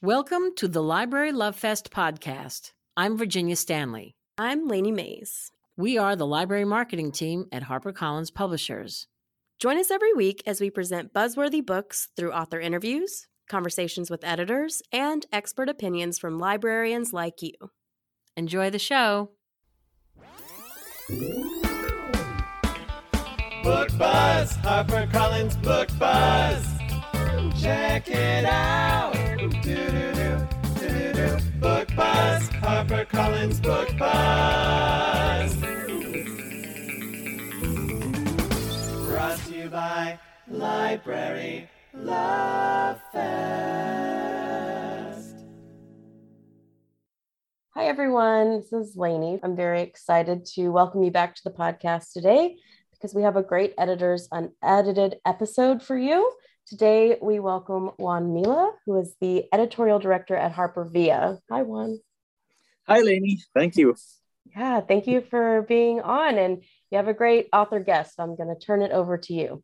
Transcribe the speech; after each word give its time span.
Welcome 0.00 0.54
to 0.58 0.68
the 0.68 0.80
Library 0.80 1.32
Love 1.32 1.56
Fest 1.56 1.90
podcast. 1.90 2.70
I'm 2.96 3.18
Virginia 3.18 3.56
Stanley. 3.56 4.14
I'm 4.38 4.68
Lainey 4.68 4.92
Mays. 4.92 5.50
We 5.76 5.98
are 5.98 6.14
the 6.14 6.24
library 6.24 6.64
marketing 6.64 7.10
team 7.10 7.46
at 7.50 7.64
HarperCollins 7.64 8.32
Publishers. 8.32 9.08
Join 9.58 9.76
us 9.76 9.90
every 9.90 10.12
week 10.12 10.40
as 10.46 10.60
we 10.60 10.70
present 10.70 11.12
buzzworthy 11.12 11.66
books 11.66 12.10
through 12.16 12.30
author 12.30 12.60
interviews, 12.60 13.26
conversations 13.48 14.08
with 14.08 14.22
editors, 14.22 14.82
and 14.92 15.26
expert 15.32 15.68
opinions 15.68 16.16
from 16.16 16.38
librarians 16.38 17.12
like 17.12 17.42
you. 17.42 17.54
Enjoy 18.36 18.70
the 18.70 18.78
show. 18.78 19.32
Book 23.64 23.88
Buzz, 23.98 24.52
HarperCollins 24.58 25.60
Book 25.60 25.88
Buzz. 25.98 26.77
Check 27.60 28.08
it 28.08 28.44
out. 28.44 29.14
Do-do-do. 29.62 30.46
Book 31.58 31.88
Buzz, 31.96 32.48
HarperCollins 32.50 33.60
Book 33.60 33.88
Buzz. 33.98 35.56
Brought 39.06 39.38
to 39.38 39.56
you 39.56 39.68
by 39.68 40.20
Library 40.46 41.68
Love 41.94 43.00
Fest. 43.12 43.28
Hi, 47.74 47.86
everyone. 47.86 48.60
This 48.60 48.72
is 48.72 48.96
Lainey. 48.96 49.40
I'm 49.42 49.56
very 49.56 49.82
excited 49.82 50.46
to 50.54 50.68
welcome 50.68 51.02
you 51.02 51.10
back 51.10 51.34
to 51.34 51.42
the 51.42 51.50
podcast 51.50 52.12
today 52.12 52.54
because 52.92 53.16
we 53.16 53.22
have 53.22 53.34
a 53.34 53.42
great 53.42 53.74
editor's 53.78 54.28
unedited 54.30 55.16
episode 55.26 55.82
for 55.82 55.98
you. 55.98 56.32
Today, 56.68 57.16
we 57.22 57.40
welcome 57.40 57.92
Juan 57.96 58.34
Mila, 58.34 58.72
who 58.84 59.00
is 59.00 59.14
the 59.22 59.46
editorial 59.54 59.98
director 59.98 60.36
at 60.36 60.52
HarperVia. 60.52 61.38
Hi, 61.50 61.62
Juan. 61.62 61.98
Hi, 62.86 63.00
Lainey. 63.00 63.40
Thank 63.54 63.76
you. 63.76 63.96
Yeah, 64.54 64.82
thank 64.82 65.06
you 65.06 65.22
for 65.22 65.62
being 65.62 66.02
on. 66.02 66.36
And 66.36 66.62
you 66.90 66.98
have 66.98 67.08
a 67.08 67.14
great 67.14 67.48
author 67.54 67.80
guest. 67.80 68.16
I'm 68.18 68.36
going 68.36 68.54
to 68.54 68.66
turn 68.66 68.82
it 68.82 68.92
over 68.92 69.16
to 69.16 69.32
you. 69.32 69.62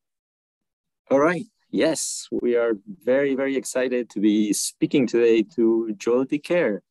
All 1.11 1.21
right. 1.21 1.45
Yes, 1.71 2.27
we 2.33 2.57
are 2.57 2.73
very, 3.05 3.35
very 3.35 3.57
excited 3.57 4.09
to 4.11 4.21
be 4.21 4.55
speaking 4.55 5.07
today 5.07 5.43
to 5.57 5.95
Joël 5.99 6.27
Dicker. 6.27 6.83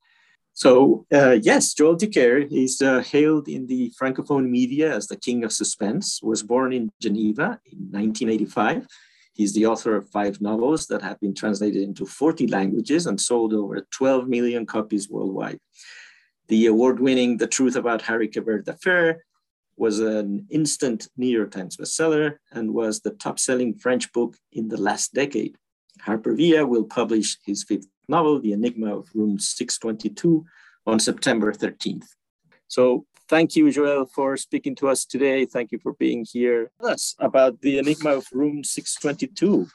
So, 0.53 1.07
uh, 1.11 1.39
yes, 1.41 1.73
Joël 1.73 1.97
Dicker 1.97 2.37
is 2.37 2.83
uh, 2.83 3.01
hailed 3.01 3.47
in 3.47 3.65
the 3.65 3.91
Francophone 3.99 4.47
media 4.47 4.95
as 4.95 5.07
the 5.07 5.17
king 5.17 5.43
of 5.43 5.51
suspense, 5.51 6.19
was 6.21 6.43
born 6.43 6.71
in 6.71 6.91
Geneva 7.01 7.59
in 7.65 7.89
1985 7.89 8.85
He's 9.33 9.53
the 9.53 9.65
author 9.65 9.95
of 9.95 10.09
five 10.09 10.39
novels 10.41 10.85
that 10.87 11.01
have 11.01 11.19
been 11.19 11.33
translated 11.33 11.81
into 11.81 12.05
40 12.05 12.47
languages 12.47 13.07
and 13.07 13.19
sold 13.19 13.53
over 13.53 13.85
12 13.91 14.27
million 14.27 14.65
copies 14.65 15.09
worldwide. 15.09 15.59
The 16.49 16.67
award 16.67 16.99
winning 16.99 17.37
The 17.37 17.47
Truth 17.47 17.75
About 17.75 18.03
Harry 18.03 18.27
Quebert 18.27 18.67
Affair 18.67 19.25
was 19.75 19.99
an 19.99 20.45
instant 20.51 21.07
New 21.17 21.27
York 21.27 21.51
Times 21.51 21.77
bestseller 21.77 22.37
and 22.51 22.73
was 22.73 22.99
the 22.99 23.11
top 23.11 23.39
selling 23.39 23.73
French 23.73 24.11
book 24.13 24.37
in 24.51 24.67
the 24.67 24.79
last 24.79 25.13
decade. 25.13 25.57
HarperVia 26.01 26.67
will 26.67 26.83
publish 26.83 27.37
his 27.43 27.63
fifth 27.63 27.87
novel, 28.07 28.39
The 28.39 28.53
Enigma 28.53 28.97
of 28.97 29.09
Room 29.15 29.39
622, 29.39 30.45
on 30.85 30.99
September 30.99 31.51
13th. 31.53 32.05
So 32.67 33.05
Thank 33.29 33.55
you, 33.55 33.71
Joel, 33.71 34.05
for 34.05 34.35
speaking 34.37 34.75
to 34.75 34.89
us 34.89 35.05
today. 35.05 35.45
Thank 35.45 35.71
you 35.71 35.79
for 35.79 35.93
being 35.93 36.25
here. 36.29 36.71
Tell 36.81 36.91
us 36.91 37.15
about 37.19 37.61
the 37.61 37.79
Enigma 37.79 38.11
of 38.11 38.27
Room 38.33 38.63
622. 38.63 39.67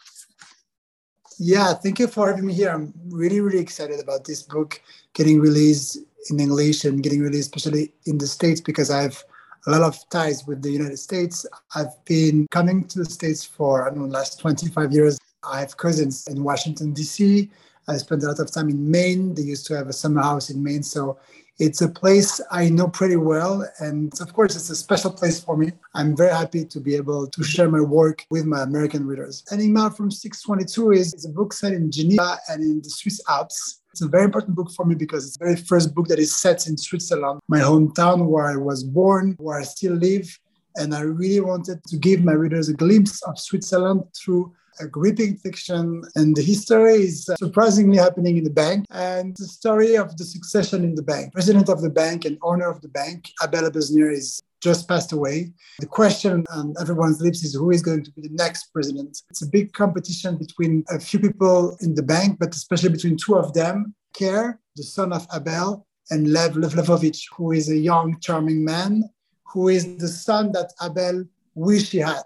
Yeah, 1.38 1.72
thank 1.74 1.98
you 1.98 2.08
for 2.08 2.28
having 2.28 2.46
me 2.46 2.52
here. 2.52 2.70
I'm 2.70 2.92
really, 3.08 3.40
really 3.40 3.60
excited 3.60 4.00
about 4.00 4.24
this 4.24 4.42
book 4.42 4.80
getting 5.14 5.40
released 5.40 5.98
in 6.30 6.40
English 6.40 6.84
and 6.84 7.02
getting 7.02 7.22
released, 7.22 7.56
especially 7.56 7.92
in 8.06 8.18
the 8.18 8.26
States, 8.26 8.60
because 8.60 8.90
I 8.90 9.02
have 9.02 9.22
a 9.66 9.70
lot 9.70 9.82
of 9.82 9.96
ties 10.10 10.46
with 10.46 10.62
the 10.62 10.70
United 10.70 10.98
States. 10.98 11.46
I've 11.74 12.04
been 12.04 12.46
coming 12.50 12.84
to 12.88 12.98
the 12.98 13.04
States 13.04 13.44
for, 13.44 13.86
I 13.86 13.90
don't 13.90 14.00
know, 14.00 14.06
last 14.06 14.40
25 14.40 14.92
years. 14.92 15.18
I 15.42 15.60
have 15.60 15.76
cousins 15.76 16.26
in 16.26 16.42
Washington, 16.42 16.92
D.C. 16.92 17.50
I 17.88 17.96
spent 17.96 18.22
a 18.22 18.26
lot 18.26 18.38
of 18.38 18.52
time 18.52 18.68
in 18.68 18.90
Maine. 18.90 19.34
They 19.34 19.42
used 19.42 19.66
to 19.68 19.76
have 19.76 19.88
a 19.88 19.92
summer 19.92 20.22
house 20.22 20.50
in 20.50 20.62
Maine. 20.62 20.82
So 20.82 21.18
it's 21.58 21.80
a 21.80 21.88
place 21.88 22.40
I 22.50 22.68
know 22.68 22.88
pretty 22.88 23.16
well. 23.16 23.68
And 23.80 24.12
of 24.20 24.32
course, 24.32 24.54
it's 24.54 24.70
a 24.70 24.76
special 24.76 25.10
place 25.10 25.40
for 25.40 25.56
me. 25.56 25.72
I'm 25.94 26.14
very 26.14 26.30
happy 26.30 26.64
to 26.66 26.80
be 26.80 26.94
able 26.94 27.26
to 27.26 27.42
share 27.42 27.68
my 27.68 27.80
work 27.80 28.26
with 28.30 28.44
my 28.44 28.62
American 28.62 29.06
readers. 29.06 29.42
Enigma 29.50 29.90
from 29.90 30.10
622 30.10 30.92
is, 30.92 31.14
is 31.14 31.24
a 31.24 31.30
book 31.30 31.52
set 31.52 31.72
in 31.72 31.90
Geneva 31.90 32.38
and 32.48 32.62
in 32.62 32.82
the 32.82 32.90
Swiss 32.90 33.20
Alps. 33.28 33.80
It's 33.92 34.02
a 34.02 34.08
very 34.08 34.24
important 34.24 34.54
book 34.54 34.70
for 34.70 34.84
me 34.84 34.94
because 34.94 35.26
it's 35.26 35.38
the 35.38 35.44
very 35.46 35.56
first 35.56 35.94
book 35.94 36.06
that 36.08 36.18
is 36.18 36.38
set 36.38 36.68
in 36.68 36.76
Switzerland, 36.76 37.40
my 37.48 37.58
hometown 37.58 38.26
where 38.26 38.44
I 38.44 38.56
was 38.56 38.84
born, 38.84 39.34
where 39.40 39.58
I 39.58 39.64
still 39.64 39.94
live. 39.94 40.38
And 40.76 40.94
I 40.94 41.00
really 41.00 41.40
wanted 41.40 41.82
to 41.84 41.96
give 41.96 42.22
my 42.22 42.34
readers 42.34 42.68
a 42.68 42.74
glimpse 42.74 43.20
of 43.22 43.36
Switzerland 43.40 44.04
through 44.14 44.52
gripping 44.86 45.36
fiction. 45.36 46.02
And 46.14 46.36
the 46.36 46.42
history 46.42 47.02
is 47.02 47.28
uh, 47.28 47.36
surprisingly 47.36 47.96
happening 47.96 48.36
in 48.36 48.44
the 48.44 48.50
bank. 48.50 48.84
And 48.90 49.36
the 49.36 49.46
story 49.46 49.96
of 49.96 50.16
the 50.16 50.24
succession 50.24 50.84
in 50.84 50.94
the 50.94 51.02
bank. 51.02 51.32
President 51.32 51.68
of 51.68 51.80
the 51.80 51.90
bank 51.90 52.24
and 52.24 52.38
owner 52.42 52.68
of 52.68 52.80
the 52.80 52.88
bank, 52.88 53.30
Abel 53.42 53.68
Ebezner, 53.70 54.12
is 54.12 54.40
just 54.60 54.88
passed 54.88 55.12
away. 55.12 55.52
The 55.78 55.86
question 55.86 56.44
on 56.52 56.74
everyone's 56.80 57.20
lips 57.20 57.44
is 57.44 57.54
who 57.54 57.70
is 57.70 57.82
going 57.82 58.04
to 58.04 58.10
be 58.12 58.22
the 58.22 58.34
next 58.34 58.72
president? 58.72 59.22
It's 59.30 59.42
a 59.42 59.46
big 59.46 59.72
competition 59.72 60.36
between 60.36 60.84
a 60.90 60.98
few 60.98 61.20
people 61.20 61.76
in 61.80 61.94
the 61.94 62.02
bank, 62.02 62.38
but 62.38 62.54
especially 62.54 62.90
between 62.90 63.16
two 63.16 63.36
of 63.36 63.54
them 63.54 63.94
Kerr, 64.18 64.58
the 64.74 64.82
son 64.82 65.12
of 65.12 65.26
Abel, 65.32 65.86
and 66.10 66.32
Lev 66.32 66.52
Levovitch, 66.54 67.24
who 67.36 67.52
is 67.52 67.68
a 67.70 67.76
young, 67.76 68.18
charming 68.20 68.64
man, 68.64 69.04
who 69.44 69.68
is 69.68 69.96
the 69.98 70.08
son 70.08 70.52
that 70.52 70.72
Abel 70.82 71.24
wished 71.54 71.92
he 71.92 71.98
had. 71.98 72.22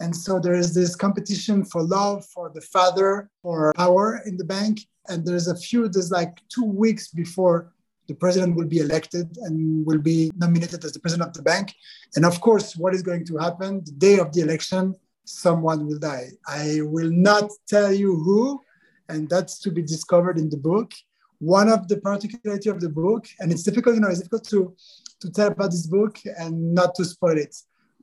And 0.00 0.14
so 0.14 0.38
there 0.38 0.54
is 0.54 0.74
this 0.74 0.96
competition 0.96 1.64
for 1.64 1.82
love, 1.82 2.24
for 2.26 2.50
the 2.54 2.60
father, 2.60 3.30
for 3.42 3.72
power 3.74 4.22
in 4.26 4.36
the 4.36 4.44
bank. 4.44 4.80
And 5.08 5.24
there's 5.24 5.48
a 5.48 5.56
few, 5.56 5.88
there's 5.88 6.10
like 6.10 6.40
two 6.48 6.64
weeks 6.64 7.08
before 7.08 7.72
the 8.06 8.14
president 8.14 8.56
will 8.56 8.66
be 8.66 8.80
elected 8.80 9.36
and 9.42 9.86
will 9.86 9.98
be 9.98 10.30
nominated 10.36 10.84
as 10.84 10.92
the 10.92 11.00
president 11.00 11.28
of 11.28 11.34
the 11.34 11.42
bank. 11.42 11.74
And 12.16 12.24
of 12.24 12.40
course, 12.40 12.76
what 12.76 12.94
is 12.94 13.02
going 13.02 13.24
to 13.26 13.38
happen 13.38 13.82
the 13.84 13.92
day 13.92 14.18
of 14.18 14.32
the 14.32 14.42
election? 14.42 14.94
Someone 15.24 15.86
will 15.86 15.98
die. 15.98 16.28
I 16.46 16.80
will 16.82 17.10
not 17.10 17.50
tell 17.66 17.92
you 17.92 18.14
who, 18.16 18.60
and 19.08 19.28
that's 19.28 19.58
to 19.60 19.70
be 19.70 19.82
discovered 19.82 20.38
in 20.38 20.50
the 20.50 20.56
book. 20.56 20.92
One 21.38 21.68
of 21.70 21.88
the 21.88 21.96
particularity 21.98 22.68
of 22.68 22.80
the 22.80 22.90
book, 22.90 23.26
and 23.40 23.50
it's 23.50 23.62
difficult, 23.62 23.94
you 23.94 24.00
know, 24.02 24.08
it's 24.08 24.18
difficult 24.18 24.44
to 24.48 24.74
to 25.20 25.30
tell 25.30 25.48
about 25.48 25.70
this 25.70 25.86
book 25.86 26.18
and 26.38 26.74
not 26.74 26.94
to 26.96 27.04
spoil 27.04 27.38
it 27.38 27.56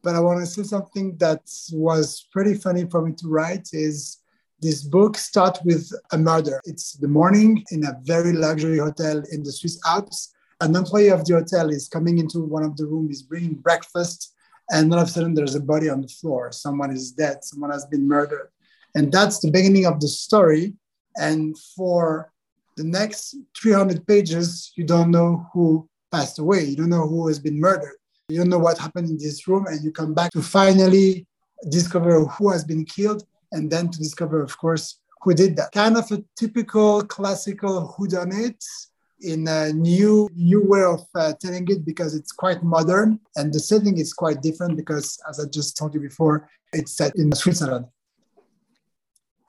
but 0.03 0.15
I 0.15 0.19
want 0.19 0.39
to 0.39 0.45
say 0.45 0.63
something 0.63 1.15
that 1.17 1.41
was 1.71 2.27
pretty 2.31 2.55
funny 2.55 2.85
for 2.85 3.01
me 3.01 3.13
to 3.13 3.27
write 3.27 3.69
is 3.73 4.17
this 4.59 4.83
book 4.83 5.17
starts 5.17 5.59
with 5.63 5.91
a 6.11 6.17
murder. 6.17 6.61
It's 6.65 6.93
the 6.93 7.07
morning 7.07 7.63
in 7.71 7.85
a 7.85 7.97
very 8.03 8.33
luxury 8.33 8.77
hotel 8.77 9.21
in 9.31 9.43
the 9.43 9.51
Swiss 9.51 9.79
Alps. 9.85 10.33
An 10.59 10.75
employee 10.75 11.09
of 11.09 11.25
the 11.25 11.35
hotel 11.35 11.69
is 11.69 11.87
coming 11.87 12.19
into 12.19 12.39
one 12.41 12.63
of 12.63 12.77
the 12.77 12.85
rooms, 12.85 13.17
is 13.17 13.23
bringing 13.23 13.55
breakfast, 13.55 14.35
and 14.71 14.93
all 14.93 14.99
of 14.99 15.07
a 15.07 15.11
sudden 15.11 15.33
there's 15.33 15.55
a 15.55 15.59
body 15.59 15.89
on 15.89 16.01
the 16.01 16.07
floor. 16.07 16.51
Someone 16.51 16.91
is 16.91 17.11
dead, 17.11 17.43
someone 17.43 17.71
has 17.71 17.85
been 17.85 18.07
murdered. 18.07 18.49
And 18.93 19.11
that's 19.11 19.39
the 19.39 19.51
beginning 19.51 19.85
of 19.85 19.99
the 19.99 20.07
story. 20.07 20.73
And 21.17 21.57
for 21.75 22.31
the 22.77 22.83
next 22.83 23.35
300 23.59 24.05
pages, 24.05 24.71
you 24.75 24.83
don't 24.83 25.11
know 25.11 25.47
who 25.53 25.89
passed 26.11 26.39
away, 26.39 26.63
you 26.63 26.75
don't 26.75 26.89
know 26.89 27.07
who 27.07 27.27
has 27.27 27.39
been 27.39 27.59
murdered 27.59 27.95
you 28.31 28.37
don't 28.37 28.49
know 28.49 28.59
what 28.59 28.77
happened 28.77 29.09
in 29.09 29.17
this 29.17 29.47
room, 29.47 29.65
and 29.67 29.83
you 29.83 29.91
come 29.91 30.13
back 30.13 30.31
to 30.31 30.41
finally 30.41 31.25
discover 31.69 32.25
who 32.25 32.51
has 32.51 32.63
been 32.63 32.85
killed, 32.85 33.23
and 33.51 33.69
then 33.69 33.89
to 33.89 33.97
discover, 33.97 34.41
of 34.41 34.57
course, 34.57 34.99
who 35.21 35.33
did 35.33 35.55
that. 35.57 35.71
Kind 35.71 35.97
of 35.97 36.11
a 36.11 36.23
typical 36.35 37.03
classical 37.03 37.95
whodunit 37.97 38.63
in 39.21 39.47
a 39.47 39.71
new 39.71 40.29
new 40.35 40.63
way 40.65 40.83
of 40.83 41.05
uh, 41.15 41.33
telling 41.39 41.67
it 41.69 41.85
because 41.85 42.15
it's 42.15 42.31
quite 42.31 42.63
modern 42.63 43.19
and 43.35 43.53
the 43.53 43.59
setting 43.59 43.97
is 43.97 44.13
quite 44.13 44.41
different 44.41 44.75
because 44.75 45.19
as 45.29 45.39
i 45.39 45.43
just 45.47 45.77
told 45.77 45.93
you 45.93 45.99
before 45.99 46.49
it's 46.73 46.93
set 46.93 47.15
in 47.15 47.31
switzerland 47.33 47.85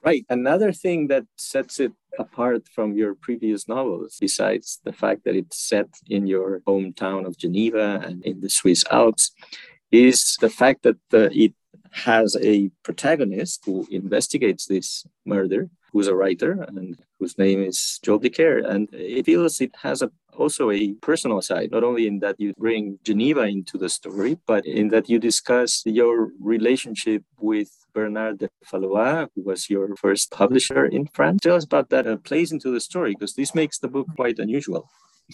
Right. 0.05 0.25
Another 0.29 0.73
thing 0.73 1.07
that 1.09 1.27
sets 1.37 1.79
it 1.79 1.93
apart 2.19 2.69
from 2.75 2.97
your 2.97 3.15
previous 3.15 3.69
novels, 3.69 4.19
besides 4.21 4.81
the 4.85 4.93
fact 4.93 5.25
that 5.25 5.37
it's 5.37 5.59
set 5.59 5.89
in 6.09 6.27
your 6.27 6.61
hometown 6.67 7.25
of 7.25 7.39
Geneva 7.39 8.03
and 8.05 8.25
in 8.25 8.41
the 8.41 8.51
Swiss 8.51 8.85
Alps, 8.91 9.31
is 9.93 10.37
the 10.41 10.51
fact 10.51 10.83
that 10.83 10.97
uh, 11.15 11.29
it 11.31 11.55
has 11.93 12.37
a 12.43 12.71
protagonist 12.83 13.63
who 13.65 13.87
investigates 13.91 14.67
this 14.67 15.07
murder, 15.25 15.69
who's 15.93 16.09
a 16.09 16.15
writer 16.17 16.65
and 16.69 16.99
whose 17.21 17.39
name 17.39 17.63
is 17.63 18.01
Joël 18.05 18.21
Dicker. 18.21 18.59
And 18.59 18.89
it 18.93 19.27
feels 19.27 19.61
it 19.61 19.75
has 19.83 20.03
a, 20.03 20.11
also 20.37 20.71
a 20.71 20.95
personal 20.95 21.43
side, 21.43 21.71
not 21.71 21.85
only 21.85 22.07
in 22.07 22.19
that 22.21 22.41
you 22.41 22.55
bring 22.59 22.99
Geneva 23.05 23.43
into 23.43 23.79
the 23.79 23.89
story, 23.89 24.39
but 24.47 24.67
in 24.67 24.89
that 24.89 25.09
you 25.09 25.19
discuss 25.19 25.83
your 25.85 26.33
relationship 26.41 27.23
with 27.39 27.71
Bernard 27.95 28.39
de 28.39 28.49
Fallois, 28.65 29.29
who 29.35 29.43
was 29.43 29.69
your 29.69 29.95
first 29.97 30.31
publisher 30.31 30.87
in 30.87 31.07
France. 31.07 31.41
Tell 31.43 31.57
us 31.57 31.65
about 31.65 31.91
that 31.91 32.07
uh, 32.07 32.17
plays 32.17 32.53
into 32.53 32.71
the 32.71 32.81
story 32.81 33.15
because 33.15 33.35
this 33.35 33.55
makes 33.55 33.79
the 33.79 33.89
book 33.89 34.07
quite 34.17 34.39
unusual. 34.39 34.89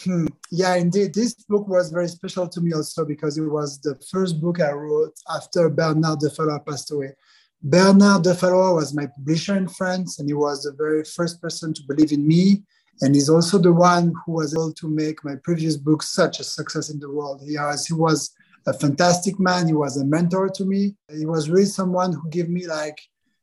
Hmm. 0.04 0.26
Yeah, 0.50 0.74
indeed. 0.76 1.14
This 1.14 1.34
book 1.34 1.66
was 1.66 1.90
very 1.90 2.08
special 2.08 2.48
to 2.48 2.60
me 2.60 2.72
also 2.72 3.04
because 3.04 3.38
it 3.38 3.46
was 3.46 3.80
the 3.80 3.96
first 4.10 4.40
book 4.40 4.60
I 4.60 4.72
wrote 4.72 5.14
after 5.34 5.68
Bernard 5.68 6.20
de 6.20 6.30
Fallois 6.30 6.64
passed 6.64 6.90
away. 6.92 7.14
Bernard 7.62 8.22
de 8.22 8.34
Fallois 8.34 8.74
was 8.74 8.94
my 8.94 9.06
publisher 9.06 9.56
in 9.56 9.66
France, 9.68 10.18
and 10.18 10.28
he 10.28 10.34
was 10.34 10.62
the 10.62 10.72
very 10.72 11.04
first 11.04 11.42
person 11.42 11.74
to 11.74 11.82
believe 11.88 12.12
in 12.12 12.26
me. 12.26 12.62
And 13.00 13.14
he's 13.14 13.28
also 13.28 13.58
the 13.58 13.72
one 13.72 14.12
who 14.24 14.32
was 14.32 14.54
able 14.54 14.72
to 14.74 14.88
make 14.88 15.24
my 15.24 15.36
previous 15.42 15.76
book 15.76 16.02
such 16.02 16.40
a 16.40 16.44
success 16.44 16.90
in 16.90 16.98
the 16.98 17.10
world. 17.10 17.42
He 17.44 17.56
was, 17.56 17.86
he 17.86 17.94
was 17.94 18.32
a 18.68 18.72
fantastic 18.74 19.40
man. 19.40 19.66
He 19.66 19.72
was 19.72 19.96
a 19.96 20.04
mentor 20.04 20.48
to 20.50 20.64
me. 20.64 20.94
He 21.10 21.26
was 21.26 21.48
really 21.48 21.64
someone 21.64 22.12
who 22.12 22.28
gave 22.28 22.48
me 22.48 22.66
like 22.66 22.98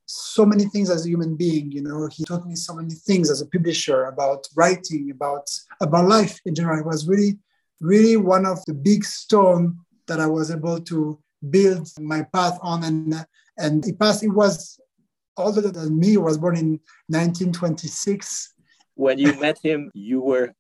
so 0.06 0.46
many 0.46 0.66
things 0.66 0.90
as 0.92 1.06
a 1.06 1.10
human 1.10 1.36
being. 1.36 1.72
You 1.72 1.82
know, 1.82 2.08
he 2.12 2.24
taught 2.26 2.46
me 2.46 2.56
so 2.56 2.76
many 2.76 2.94
things 2.94 3.32
as 3.32 3.42
a 3.42 3.48
publisher 3.48 4.06
about 4.06 4.48
writing, 4.56 5.12
about 5.12 5.50
about 5.82 6.08
life 6.08 6.40
in 6.46 6.54
general. 6.54 6.80
It 6.80 6.86
was 6.86 7.08
really, 7.08 7.40
really 7.82 8.18
one 8.18 8.46
of 8.46 8.64
the 8.66 8.74
big 8.74 9.04
stone 9.04 9.80
that 10.08 10.20
I 10.20 10.28
was 10.28 10.52
able 10.52 10.80
to 10.82 11.20
build 11.50 11.90
my 12.00 12.22
path 12.34 12.60
on. 12.62 12.84
And 12.84 13.26
and 13.58 13.84
he 13.84 13.94
passed. 13.94 14.22
He 14.22 14.30
was 14.30 14.80
older 15.38 15.62
than 15.62 16.00
me. 16.00 16.10
He 16.12 16.18
was 16.18 16.38
born 16.38 16.56
in 16.56 16.80
1926. 17.08 18.54
When 18.94 19.18
you 19.18 19.34
met 19.40 19.58
him, 19.62 19.92
you 19.94 20.22
were 20.22 20.54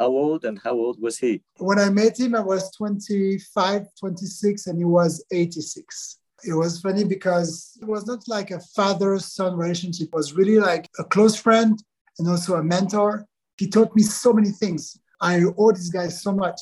how 0.00 0.06
old 0.06 0.46
and 0.46 0.58
how 0.58 0.72
old 0.72 1.00
was 1.00 1.18
he? 1.18 1.42
When 1.58 1.78
I 1.78 1.90
met 1.90 2.18
him, 2.18 2.34
I 2.34 2.40
was 2.40 2.70
25, 2.72 3.86
26, 3.98 4.66
and 4.66 4.78
he 4.78 4.84
was 4.86 5.22
86. 5.30 6.18
It 6.42 6.54
was 6.54 6.80
funny 6.80 7.04
because 7.04 7.78
it 7.82 7.86
was 7.86 8.06
not 8.06 8.26
like 8.26 8.50
a 8.50 8.60
father 8.74 9.18
son 9.18 9.56
relationship, 9.56 10.08
it 10.08 10.14
was 10.14 10.32
really 10.32 10.58
like 10.58 10.88
a 10.98 11.04
close 11.04 11.36
friend 11.36 11.78
and 12.18 12.26
also 12.26 12.54
a 12.54 12.64
mentor. 12.64 13.26
He 13.58 13.68
taught 13.68 13.94
me 13.94 14.02
so 14.02 14.32
many 14.32 14.48
things. 14.48 14.98
I 15.20 15.42
owe 15.58 15.72
this 15.72 15.90
guy 15.90 16.08
so 16.08 16.32
much. 16.32 16.58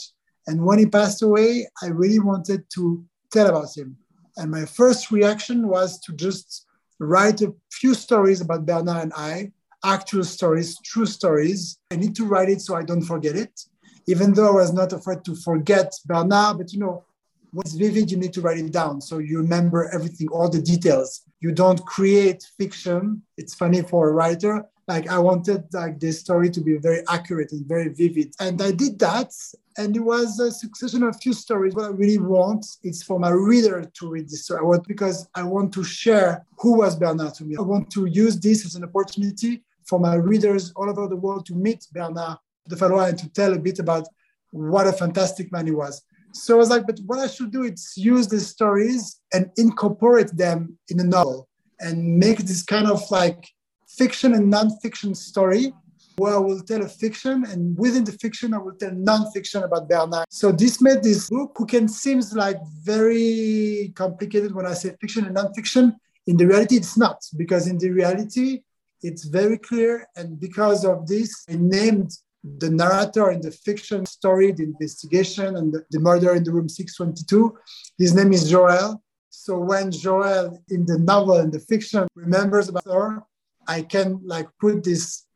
And 0.49 0.65
when 0.65 0.81
he 0.81 0.87
passed 0.87 1.23
away, 1.23 1.69
I 1.81 1.87
really 1.87 2.19
wanted 2.19 2.65
to 2.75 3.05
tell 3.31 3.47
about 3.47 3.77
him. 3.77 3.97
And 4.37 4.51
my 4.51 4.65
first 4.65 5.13
reaction 5.13 5.69
was 5.69 6.01
to 6.01 6.13
just 6.13 6.67
write 6.99 7.41
a 7.43 7.55
few 7.71 7.95
stories 7.95 8.41
about 8.41 8.67
Bernard 8.67 9.03
and 9.05 9.13
I 9.15 9.53
actual 9.85 10.25
stories, 10.25 10.79
true 10.85 11.07
stories. 11.07 11.79
I 11.91 11.97
need 11.97 12.15
to 12.17 12.25
write 12.25 12.49
it 12.49 12.61
so 12.61 12.75
I 12.75 12.83
don't 12.83 13.03
forget 13.03 13.37
it. 13.37 13.61
Even 14.07 14.33
though 14.33 14.49
I 14.49 14.63
was 14.63 14.73
not 14.73 14.93
afraid 14.93 15.25
to 15.25 15.35
forget 15.35 15.93
Bernard, 16.07 16.59
but 16.59 16.73
you 16.73 16.81
know, 16.81 17.05
what's 17.53 17.75
vivid, 17.75 18.11
you 18.11 18.17
need 18.17 18.33
to 18.35 18.41
write 18.41 18.59
it 18.59 18.73
down 18.73 19.01
so 19.01 19.19
you 19.19 19.39
remember 19.39 19.91
everything, 19.93 20.29
all 20.29 20.49
the 20.49 20.61
details. 20.61 21.23
You 21.41 21.53
don't 21.53 21.85
create 21.87 22.45
fiction. 22.59 23.23
It's 23.37 23.55
funny 23.55 23.83
for 23.83 24.09
a 24.09 24.13
writer. 24.13 24.67
Like 24.87 25.09
I 25.09 25.19
wanted 25.19 25.65
like 25.75 26.01
this 26.01 26.19
story 26.21 26.49
to 26.51 26.61
be 26.63 26.79
very 26.79 27.03
accurate 27.09 27.53
and 27.53 27.67
very 27.67 27.89
vivid. 27.89 28.35
And 28.41 28.61
I 28.63 28.71
did 28.71 28.99
that. 29.01 29.33
And 29.77 29.95
it 29.95 30.01
was 30.01 30.41
a 30.41 30.51
succession 30.51 31.03
of 31.03 31.21
few 31.21 31.35
stories. 31.35 31.75
What 31.75 31.85
I 31.85 31.89
really 31.89 32.19
want 32.19 32.67
is 32.83 33.03
for 33.03 33.21
my 33.21 33.29
reader 33.29 33.85
to 33.85 34.11
read 34.11 34.29
this 34.29 34.45
story. 34.45 34.61
I 34.61 34.65
want 34.65 34.89
because 34.89 35.29
I 35.35 35.43
want 35.43 35.73
to 35.75 35.85
share 35.85 36.45
who 36.59 36.79
was 36.79 36.97
Bernard 36.97 37.35
to 37.35 37.45
me. 37.45 37.57
I 37.57 37.61
want 37.61 37.91
to 37.91 38.07
use 38.07 38.41
this 38.41 38.65
as 38.65 38.75
an 38.75 38.85
opportunity 38.85 39.63
for 39.89 39.99
my 39.99 40.15
readers 40.15 40.73
all 40.77 40.89
over 40.91 41.09
the 41.09 41.17
world 41.17 41.47
to 41.47 41.55
meet 41.55 41.87
Bernard 41.93 42.39
de 42.69 42.77
Fallois 42.77 43.09
and 43.09 43.19
to 43.19 43.29
tell 43.31 43.55
a 43.55 43.59
bit 43.59 43.79
about 43.79 44.07
what 44.51 44.87
a 44.87 44.93
fantastic 44.93 45.51
man 45.51 45.67
he 45.67 45.73
was. 45.73 46.03
So 46.33 46.55
I 46.55 46.59
was 46.59 46.71
like, 46.71 46.87
but 46.87 46.99
what 47.07 47.19
I 47.19 47.27
should 47.27 47.51
do 47.51 47.63
is 47.63 47.95
use 47.97 48.29
these 48.29 48.47
stories 48.47 49.21
and 49.33 49.51
incorporate 49.57 50.37
them 50.37 50.79
in 50.89 51.01
a 51.01 51.05
novel 51.05 51.49
and 51.81 52.19
make 52.19 52.39
this 52.39 52.63
kind 52.63 52.87
of 52.87 53.03
like 53.11 53.49
fiction 53.89 54.35
and 54.35 54.51
non-fiction 54.51 55.15
story 55.15 55.73
where 56.19 56.35
I 56.35 56.39
will 56.39 56.61
tell 56.61 56.83
a 56.83 56.89
fiction 56.89 57.45
and 57.47 57.79
within 57.79 58.05
the 58.05 58.13
fiction 58.13 58.53
I 58.53 58.59
will 58.59 58.75
tell 58.75 58.93
non-fiction 58.93 59.63
about 59.63 59.89
Bernard. 59.89 60.27
So 60.31 60.53
this 60.53 60.83
made 60.83 61.03
this 61.03 61.31
book 61.31 61.53
who 61.57 61.65
can 61.65 61.89
seems 61.89 62.35
like 62.35 62.59
very 62.83 63.93
complicated 63.95 64.55
when 64.55 64.67
I 64.67 64.75
say 64.75 64.95
fiction 65.01 65.25
and 65.25 65.35
non-fiction. 65.35 65.97
In 66.27 66.37
the 66.37 66.47
reality, 66.47 66.77
it's 66.77 66.99
not 66.99 67.25
because 67.37 67.67
in 67.69 67.79
the 67.79 67.91
reality, 67.91 68.61
it's 69.03 69.25
very 69.25 69.59
clear. 69.59 70.07
And 70.17 70.39
because 70.41 70.85
of 70.85 71.07
this, 71.07 71.45
I 71.49 71.57
named 71.59 72.13
the 72.59 72.71
narrator 72.71 73.31
in 73.31 73.41
the 73.41 73.51
fiction 73.51 74.07
story, 74.07 74.53
the 74.53 74.65
investigation, 74.65 75.57
and 75.57 75.73
the, 75.73 75.85
the 75.91 76.01
murder 76.01 76.35
in 76.35 76.45
the 76.45 76.53
room 76.53 76.69
622. 76.69 77.57
His 77.99 78.15
name 78.15 78.33
is 78.33 78.49
Joel. 78.49 79.03
So 79.29 79.59
when 79.59 79.91
Joel 79.91 80.59
in 80.71 80.87
the 80.87 80.99
novel 80.99 81.39
and 81.39 81.53
the 81.53 81.61
fiction 81.61 82.07
remembers 82.15 82.69
about 82.69 82.87
her, 82.87 83.23
I 83.67 83.83
can 83.83 84.21
like 84.25 84.49
put 84.61 84.85
this 84.85 85.27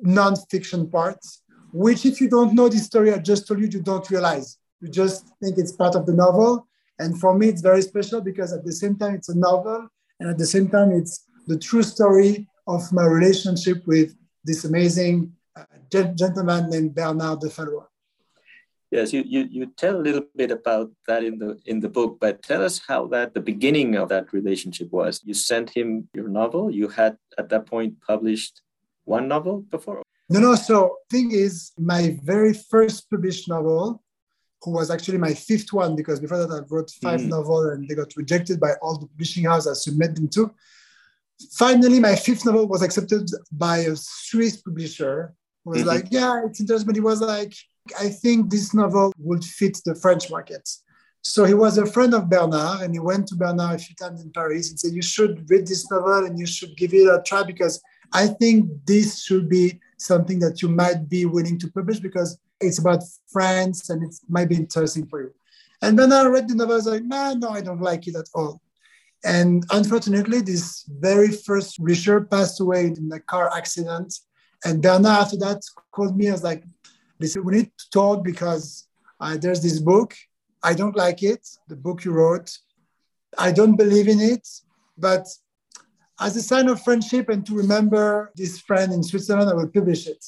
non-fiction 0.00 0.90
part, 0.90 1.18
which 1.72 2.06
if 2.06 2.20
you 2.20 2.28
don't 2.28 2.54
know 2.54 2.68
the 2.68 2.78
story 2.78 3.12
I 3.12 3.18
just 3.18 3.46
told 3.46 3.60
you, 3.60 3.68
you 3.68 3.82
don't 3.82 4.08
realize. 4.10 4.58
You 4.80 4.88
just 4.88 5.26
think 5.42 5.58
it's 5.58 5.72
part 5.72 5.94
of 5.94 6.06
the 6.06 6.14
novel. 6.14 6.66
And 6.98 7.18
for 7.18 7.36
me, 7.36 7.48
it's 7.48 7.60
very 7.60 7.82
special 7.82 8.20
because 8.20 8.52
at 8.52 8.64
the 8.64 8.72
same 8.72 8.96
time, 8.96 9.14
it's 9.14 9.28
a 9.28 9.38
novel. 9.38 9.88
And 10.20 10.30
at 10.30 10.38
the 10.38 10.46
same 10.46 10.68
time, 10.68 10.92
it's 10.92 11.24
the 11.46 11.58
true 11.58 11.82
story 11.82 12.48
of 12.66 12.92
my 12.92 13.04
relationship 13.04 13.86
with 13.86 14.14
this 14.44 14.64
amazing 14.64 15.32
uh, 15.56 15.64
gentleman 15.90 16.70
named 16.70 16.94
Bernard 16.94 17.40
de 17.40 17.48
Fallois. 17.48 17.86
Yes, 18.90 19.10
you, 19.10 19.24
you, 19.26 19.48
you 19.50 19.66
tell 19.66 19.96
a 19.96 20.02
little 20.02 20.26
bit 20.36 20.50
about 20.50 20.90
that 21.06 21.24
in 21.24 21.38
the 21.38 21.58
in 21.64 21.80
the 21.80 21.88
book, 21.88 22.18
but 22.20 22.42
tell 22.42 22.62
us 22.62 22.78
how 22.86 23.06
that 23.06 23.32
the 23.32 23.40
beginning 23.40 23.96
of 23.96 24.10
that 24.10 24.34
relationship 24.34 24.92
was. 24.92 25.22
You 25.24 25.32
sent 25.32 25.70
him 25.70 26.08
your 26.12 26.28
novel. 26.28 26.70
You 26.70 26.88
had 26.88 27.16
at 27.38 27.48
that 27.48 27.64
point 27.64 27.94
published 28.06 28.60
one 29.04 29.28
novel 29.28 29.62
before. 29.70 30.02
No, 30.28 30.40
no. 30.40 30.54
So 30.56 30.98
thing 31.10 31.32
is, 31.32 31.72
my 31.78 32.18
very 32.22 32.52
first 32.52 33.08
published 33.08 33.48
novel, 33.48 34.02
who 34.60 34.72
was 34.72 34.90
actually 34.90 35.18
my 35.18 35.32
fifth 35.32 35.72
one, 35.72 35.96
because 35.96 36.20
before 36.20 36.38
that 36.38 36.52
I 36.52 36.60
wrote 36.68 36.90
five 37.02 37.20
mm. 37.20 37.28
novels 37.28 37.72
and 37.72 37.88
they 37.88 37.94
got 37.94 38.14
rejected 38.14 38.60
by 38.60 38.72
all 38.82 38.98
the 38.98 39.06
publishing 39.06 39.44
houses 39.44 39.70
I 39.70 39.74
submitted 39.74 40.16
them 40.16 40.28
to. 40.36 40.54
Finally, 41.52 42.00
my 42.00 42.16
fifth 42.16 42.44
novel 42.44 42.66
was 42.68 42.82
accepted 42.82 43.28
by 43.50 43.78
a 43.78 43.96
Swiss 43.96 44.56
publisher 44.56 45.34
who 45.64 45.70
was 45.70 45.80
mm-hmm. 45.80 45.88
like, 45.88 46.06
yeah, 46.10 46.42
it's 46.44 46.60
interesting, 46.60 46.86
but 46.86 46.96
he 46.96 47.00
was 47.00 47.20
like, 47.20 47.54
I 47.98 48.08
think 48.08 48.50
this 48.50 48.74
novel 48.74 49.12
would 49.18 49.44
fit 49.44 49.78
the 49.84 49.94
French 49.94 50.30
market. 50.30 50.68
So 51.22 51.44
he 51.44 51.54
was 51.54 51.78
a 51.78 51.86
friend 51.86 52.14
of 52.14 52.28
Bernard 52.28 52.82
and 52.82 52.92
he 52.92 52.98
went 52.98 53.28
to 53.28 53.36
Bernard 53.36 53.76
a 53.76 53.78
few 53.78 53.94
times 53.94 54.22
in 54.22 54.32
Paris 54.32 54.70
and 54.70 54.78
said, 54.78 54.92
you 54.92 55.02
should 55.02 55.48
read 55.48 55.66
this 55.66 55.88
novel 55.90 56.26
and 56.26 56.38
you 56.38 56.46
should 56.46 56.76
give 56.76 56.92
it 56.94 57.06
a 57.06 57.22
try 57.24 57.44
because 57.44 57.80
I 58.12 58.26
think 58.26 58.68
this 58.84 59.22
should 59.22 59.48
be 59.48 59.80
something 59.98 60.40
that 60.40 60.62
you 60.62 60.68
might 60.68 61.08
be 61.08 61.24
willing 61.26 61.58
to 61.60 61.70
publish 61.70 62.00
because 62.00 62.38
it's 62.60 62.78
about 62.78 63.02
France 63.28 63.88
and 63.90 64.02
it 64.02 64.14
might 64.28 64.48
be 64.48 64.56
interesting 64.56 65.06
for 65.06 65.22
you. 65.22 65.34
And 65.80 65.96
Bernard 65.96 66.32
read 66.32 66.48
the 66.48 66.56
novel, 66.56 66.74
I 66.74 66.76
was 66.76 66.86
like, 66.86 67.04
no, 67.04 67.34
no, 67.34 67.50
I 67.50 67.60
don't 67.60 67.80
like 67.80 68.06
it 68.08 68.16
at 68.16 68.28
all. 68.34 68.60
And 69.24 69.64
unfortunately, 69.70 70.40
this 70.40 70.84
very 70.88 71.30
first 71.30 71.78
Richard 71.78 72.30
passed 72.30 72.60
away 72.60 72.86
in 72.86 73.10
a 73.12 73.20
car 73.20 73.50
accident. 73.56 74.14
And 74.64 74.82
Bernard, 74.82 75.06
after 75.06 75.36
that, 75.38 75.62
called 75.92 76.16
me. 76.16 76.28
I 76.28 76.32
was 76.32 76.42
like, 76.42 76.64
listen, 77.20 77.44
we 77.44 77.54
need 77.54 77.72
to 77.78 77.90
talk 77.90 78.24
because 78.24 78.88
uh, 79.20 79.36
there's 79.36 79.62
this 79.62 79.78
book. 79.78 80.14
I 80.62 80.74
don't 80.74 80.96
like 80.96 81.22
it, 81.22 81.46
the 81.68 81.76
book 81.76 82.04
you 82.04 82.12
wrote. 82.12 82.56
I 83.38 83.52
don't 83.52 83.76
believe 83.76 84.08
in 84.08 84.20
it. 84.20 84.46
But 84.98 85.26
as 86.20 86.36
a 86.36 86.42
sign 86.42 86.68
of 86.68 86.82
friendship 86.82 87.28
and 87.28 87.44
to 87.46 87.54
remember 87.54 88.32
this 88.36 88.60
friend 88.60 88.92
in 88.92 89.02
Switzerland, 89.02 89.50
I 89.50 89.54
will 89.54 89.68
publish 89.68 90.06
it. 90.06 90.24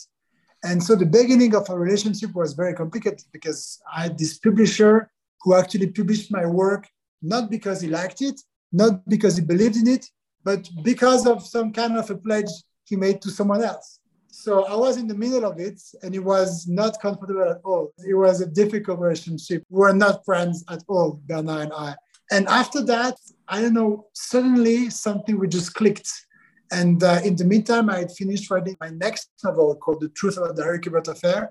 And 0.64 0.82
so 0.82 0.94
the 0.94 1.06
beginning 1.06 1.54
of 1.54 1.68
our 1.68 1.78
relationship 1.78 2.34
was 2.34 2.54
very 2.54 2.74
complicated 2.74 3.24
because 3.32 3.80
I 3.94 4.04
had 4.04 4.18
this 4.18 4.38
publisher 4.38 5.10
who 5.42 5.54
actually 5.54 5.88
published 5.88 6.32
my 6.32 6.46
work, 6.46 6.88
not 7.20 7.50
because 7.50 7.82
he 7.82 7.88
liked 7.88 8.22
it, 8.22 8.40
not 8.74 9.08
because 9.08 9.36
he 9.36 9.42
believed 9.42 9.76
in 9.76 9.88
it, 9.88 10.04
but 10.42 10.68
because 10.82 11.26
of 11.26 11.46
some 11.46 11.72
kind 11.72 11.96
of 11.96 12.10
a 12.10 12.16
pledge 12.16 12.50
he 12.84 12.96
made 12.96 13.22
to 13.22 13.30
someone 13.30 13.62
else. 13.62 14.00
So 14.30 14.64
I 14.64 14.74
was 14.74 14.96
in 14.96 15.06
the 15.06 15.14
middle 15.14 15.44
of 15.44 15.60
it 15.60 15.80
and 16.02 16.12
it 16.14 16.18
was 16.18 16.66
not 16.66 17.00
comfortable 17.00 17.48
at 17.48 17.60
all. 17.64 17.94
It 18.06 18.14
was 18.14 18.40
a 18.40 18.46
difficult 18.46 18.98
relationship. 18.98 19.62
We 19.70 19.78
were 19.78 19.92
not 19.92 20.24
friends 20.24 20.64
at 20.68 20.82
all, 20.88 21.20
Bernard 21.26 21.62
and 21.62 21.72
I. 21.72 21.94
And 22.32 22.48
after 22.48 22.82
that, 22.82 23.16
I 23.46 23.62
don't 23.62 23.74
know, 23.74 24.08
suddenly 24.12 24.90
something 24.90 25.38
would 25.38 25.52
just 25.52 25.74
clicked. 25.74 26.10
And 26.72 27.02
uh, 27.02 27.20
in 27.24 27.36
the 27.36 27.44
meantime, 27.44 27.88
I 27.88 27.98
had 28.00 28.12
finished 28.12 28.50
writing 28.50 28.76
my 28.80 28.90
next 28.90 29.30
novel 29.44 29.76
called 29.76 30.00
The 30.00 30.08
Truth 30.08 30.38
About 30.38 30.56
the 30.56 30.64
Harry 30.64 30.80
Quebert 30.80 31.06
Affair. 31.06 31.50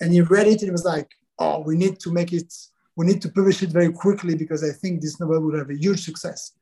And 0.00 0.12
he 0.12 0.20
read 0.20 0.48
it 0.48 0.60
and 0.62 0.62
he 0.62 0.70
was 0.70 0.84
like, 0.84 1.08
oh, 1.38 1.60
we 1.60 1.76
need 1.76 2.00
to 2.00 2.10
make 2.12 2.32
it, 2.32 2.52
we 2.96 3.06
need 3.06 3.22
to 3.22 3.28
publish 3.28 3.62
it 3.62 3.70
very 3.70 3.92
quickly 3.92 4.34
because 4.34 4.64
I 4.64 4.72
think 4.72 5.00
this 5.00 5.20
novel 5.20 5.40
will 5.40 5.56
have 5.56 5.70
a 5.70 5.78
huge 5.78 6.04
success. 6.04 6.52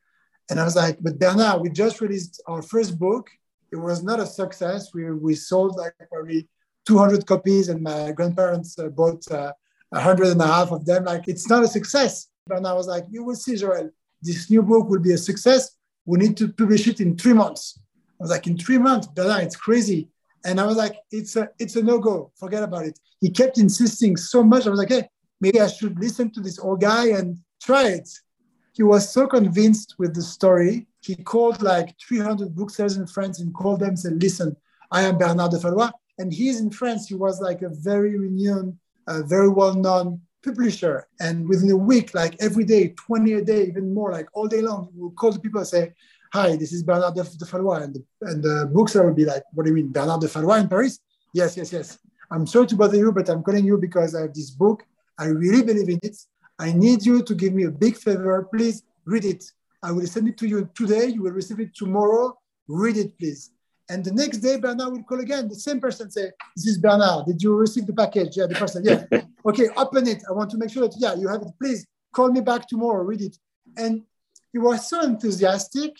And 0.49 0.59
I 0.59 0.63
was 0.63 0.75
like, 0.75 0.97
but 1.01 1.19
Bernard, 1.19 1.61
we 1.61 1.69
just 1.69 2.01
released 2.01 2.41
our 2.47 2.61
first 2.61 2.99
book. 2.99 3.29
It 3.71 3.77
was 3.77 4.03
not 4.03 4.19
a 4.19 4.25
success. 4.25 4.93
We, 4.93 5.11
we 5.11 5.35
sold 5.35 5.77
like 5.77 5.93
probably 6.11 6.47
200 6.85 7.25
copies, 7.25 7.69
and 7.69 7.81
my 7.81 8.11
grandparents 8.11 8.77
uh, 8.77 8.89
bought 8.89 9.29
uh, 9.31 9.53
100 9.89 10.27
and 10.27 10.41
a 10.41 10.47
half 10.47 10.71
of 10.71 10.85
them. 10.85 11.05
Like, 11.05 11.27
it's 11.27 11.49
not 11.49 11.63
a 11.63 11.67
success. 11.67 12.27
Bernard 12.45 12.75
was 12.75 12.87
like, 12.87 13.05
you 13.09 13.23
will 13.23 13.35
see, 13.35 13.55
Joel, 13.55 13.89
this 14.21 14.49
new 14.49 14.61
book 14.61 14.89
will 14.89 14.99
be 14.99 15.13
a 15.13 15.17
success. 15.17 15.77
we 16.05 16.19
need 16.19 16.35
to 16.37 16.49
publish 16.49 16.87
it 16.87 16.99
in 16.99 17.17
three 17.17 17.33
months. 17.33 17.79
I 18.19 18.23
was 18.23 18.29
like, 18.29 18.47
in 18.47 18.57
three 18.57 18.77
months, 18.77 19.07
Bernard, 19.07 19.43
it's 19.43 19.55
crazy. 19.55 20.09
And 20.45 20.59
I 20.59 20.65
was 20.65 20.75
like, 20.75 20.97
it's 21.11 21.35
a 21.37 21.49
it's 21.57 21.77
a 21.77 21.83
no-go. 21.83 22.31
Forget 22.35 22.63
about 22.63 22.85
it. 22.85 22.99
He 23.21 23.29
kept 23.29 23.57
insisting 23.57 24.17
so 24.17 24.43
much. 24.43 24.67
I 24.67 24.69
was 24.69 24.79
like, 24.79 24.89
hey, 24.89 25.07
maybe 25.39 25.61
I 25.61 25.67
should 25.67 25.97
listen 25.99 26.29
to 26.31 26.41
this 26.41 26.59
old 26.59 26.81
guy 26.81 27.07
and 27.09 27.37
try 27.61 27.87
it. 27.87 28.09
He 28.73 28.83
was 28.83 29.11
so 29.13 29.27
convinced 29.27 29.95
with 29.99 30.15
the 30.15 30.21
story. 30.21 30.87
He 30.99 31.15
called 31.15 31.61
like 31.61 31.95
300 32.07 32.55
booksellers 32.55 32.97
in 32.97 33.07
France 33.07 33.39
and 33.39 33.53
called 33.53 33.81
them 33.81 33.89
and 33.89 33.99
said, 33.99 34.21
listen, 34.21 34.55
I 34.91 35.03
am 35.03 35.17
Bernard 35.17 35.51
de 35.51 35.59
Fallois. 35.59 35.91
And 36.17 36.33
he's 36.33 36.59
in 36.59 36.71
France. 36.71 37.07
He 37.07 37.15
was 37.15 37.39
like 37.39 37.61
a 37.61 37.69
very 37.69 38.17
renowned, 38.17 38.77
uh, 39.07 39.21
very 39.23 39.49
well-known 39.49 40.21
publisher. 40.43 41.07
And 41.19 41.47
within 41.47 41.69
a 41.71 41.77
week, 41.77 42.13
like 42.13 42.35
every 42.39 42.63
day, 42.63 42.89
20 42.89 43.33
a 43.33 43.41
day, 43.41 43.63
even 43.63 43.93
more, 43.93 44.11
like 44.11 44.27
all 44.33 44.47
day 44.47 44.61
long, 44.61 44.89
he 44.93 44.99
would 44.99 45.15
call 45.15 45.31
the 45.31 45.39
people 45.39 45.59
and 45.59 45.67
say, 45.67 45.93
hi, 46.31 46.55
this 46.55 46.73
is 46.73 46.81
Bernard 46.81 47.13
de, 47.13 47.23
Fallois. 47.23 47.83
And 47.83 47.95
the, 47.95 48.03
and 48.21 48.43
the 48.43 48.69
bookseller 48.73 49.05
would 49.05 49.15
be 49.15 49.25
like, 49.25 49.43
what 49.53 49.65
do 49.65 49.69
you 49.69 49.75
mean, 49.75 49.91
Bernard 49.91 50.21
de 50.21 50.27
Fallois 50.27 50.61
in 50.61 50.67
Paris? 50.67 50.99
Yes, 51.33 51.57
yes, 51.57 51.71
yes. 51.71 51.99
I'm 52.31 52.47
sorry 52.47 52.65
to 52.67 52.75
bother 52.75 52.97
you, 52.97 53.11
but 53.11 53.29
I'm 53.29 53.43
calling 53.43 53.65
you 53.65 53.77
because 53.77 54.15
I 54.15 54.21
have 54.21 54.33
this 54.33 54.49
book. 54.49 54.83
I 55.19 55.25
really 55.25 55.61
believe 55.61 55.89
in 55.89 55.99
it. 56.01 56.17
I 56.63 56.71
need 56.71 57.05
you 57.05 57.21
to 57.23 57.35
give 57.35 57.53
me 57.53 57.63
a 57.65 57.71
big 57.71 57.97
favor. 57.97 58.47
Please 58.53 58.83
read 59.03 59.25
it. 59.25 59.43
I 59.87 59.91
will 59.91 60.07
send 60.07 60.29
it 60.29 60.37
to 60.37 60.47
you 60.47 60.69
today. 60.73 61.07
You 61.07 61.23
will 61.23 61.31
receive 61.31 61.59
it 61.59 61.75
tomorrow. 61.75 62.39
Read 62.69 62.95
it, 62.95 63.17
please. 63.19 63.51
And 63.89 64.01
the 64.01 64.13
next 64.13 64.37
day, 64.37 64.55
Bernard 64.57 64.93
will 64.93 65.03
call 65.03 65.19
again. 65.19 65.49
The 65.49 65.55
same 65.55 65.81
person 65.81 66.09
say, 66.09 66.31
"This 66.55 66.67
is 66.67 66.77
Bernard. 66.77 67.25
Did 67.25 67.43
you 67.43 67.53
receive 67.53 67.85
the 67.85 67.97
package?" 68.03 68.37
Yeah, 68.37 68.47
the 68.47 68.55
person. 68.55 68.81
Yeah. 68.85 69.03
okay, 69.49 69.67
open 69.75 70.07
it. 70.07 70.23
I 70.29 70.31
want 70.31 70.49
to 70.51 70.57
make 70.57 70.71
sure 70.71 70.87
that 70.87 70.95
yeah, 70.97 71.15
you 71.15 71.27
have 71.27 71.41
it. 71.41 71.51
Please 71.61 71.85
call 72.15 72.29
me 72.31 72.39
back 72.39 72.65
tomorrow. 72.65 73.03
Read 73.03 73.23
it. 73.29 73.35
And 73.75 74.03
he 74.53 74.59
was 74.59 74.89
so 74.89 75.01
enthusiastic 75.01 75.91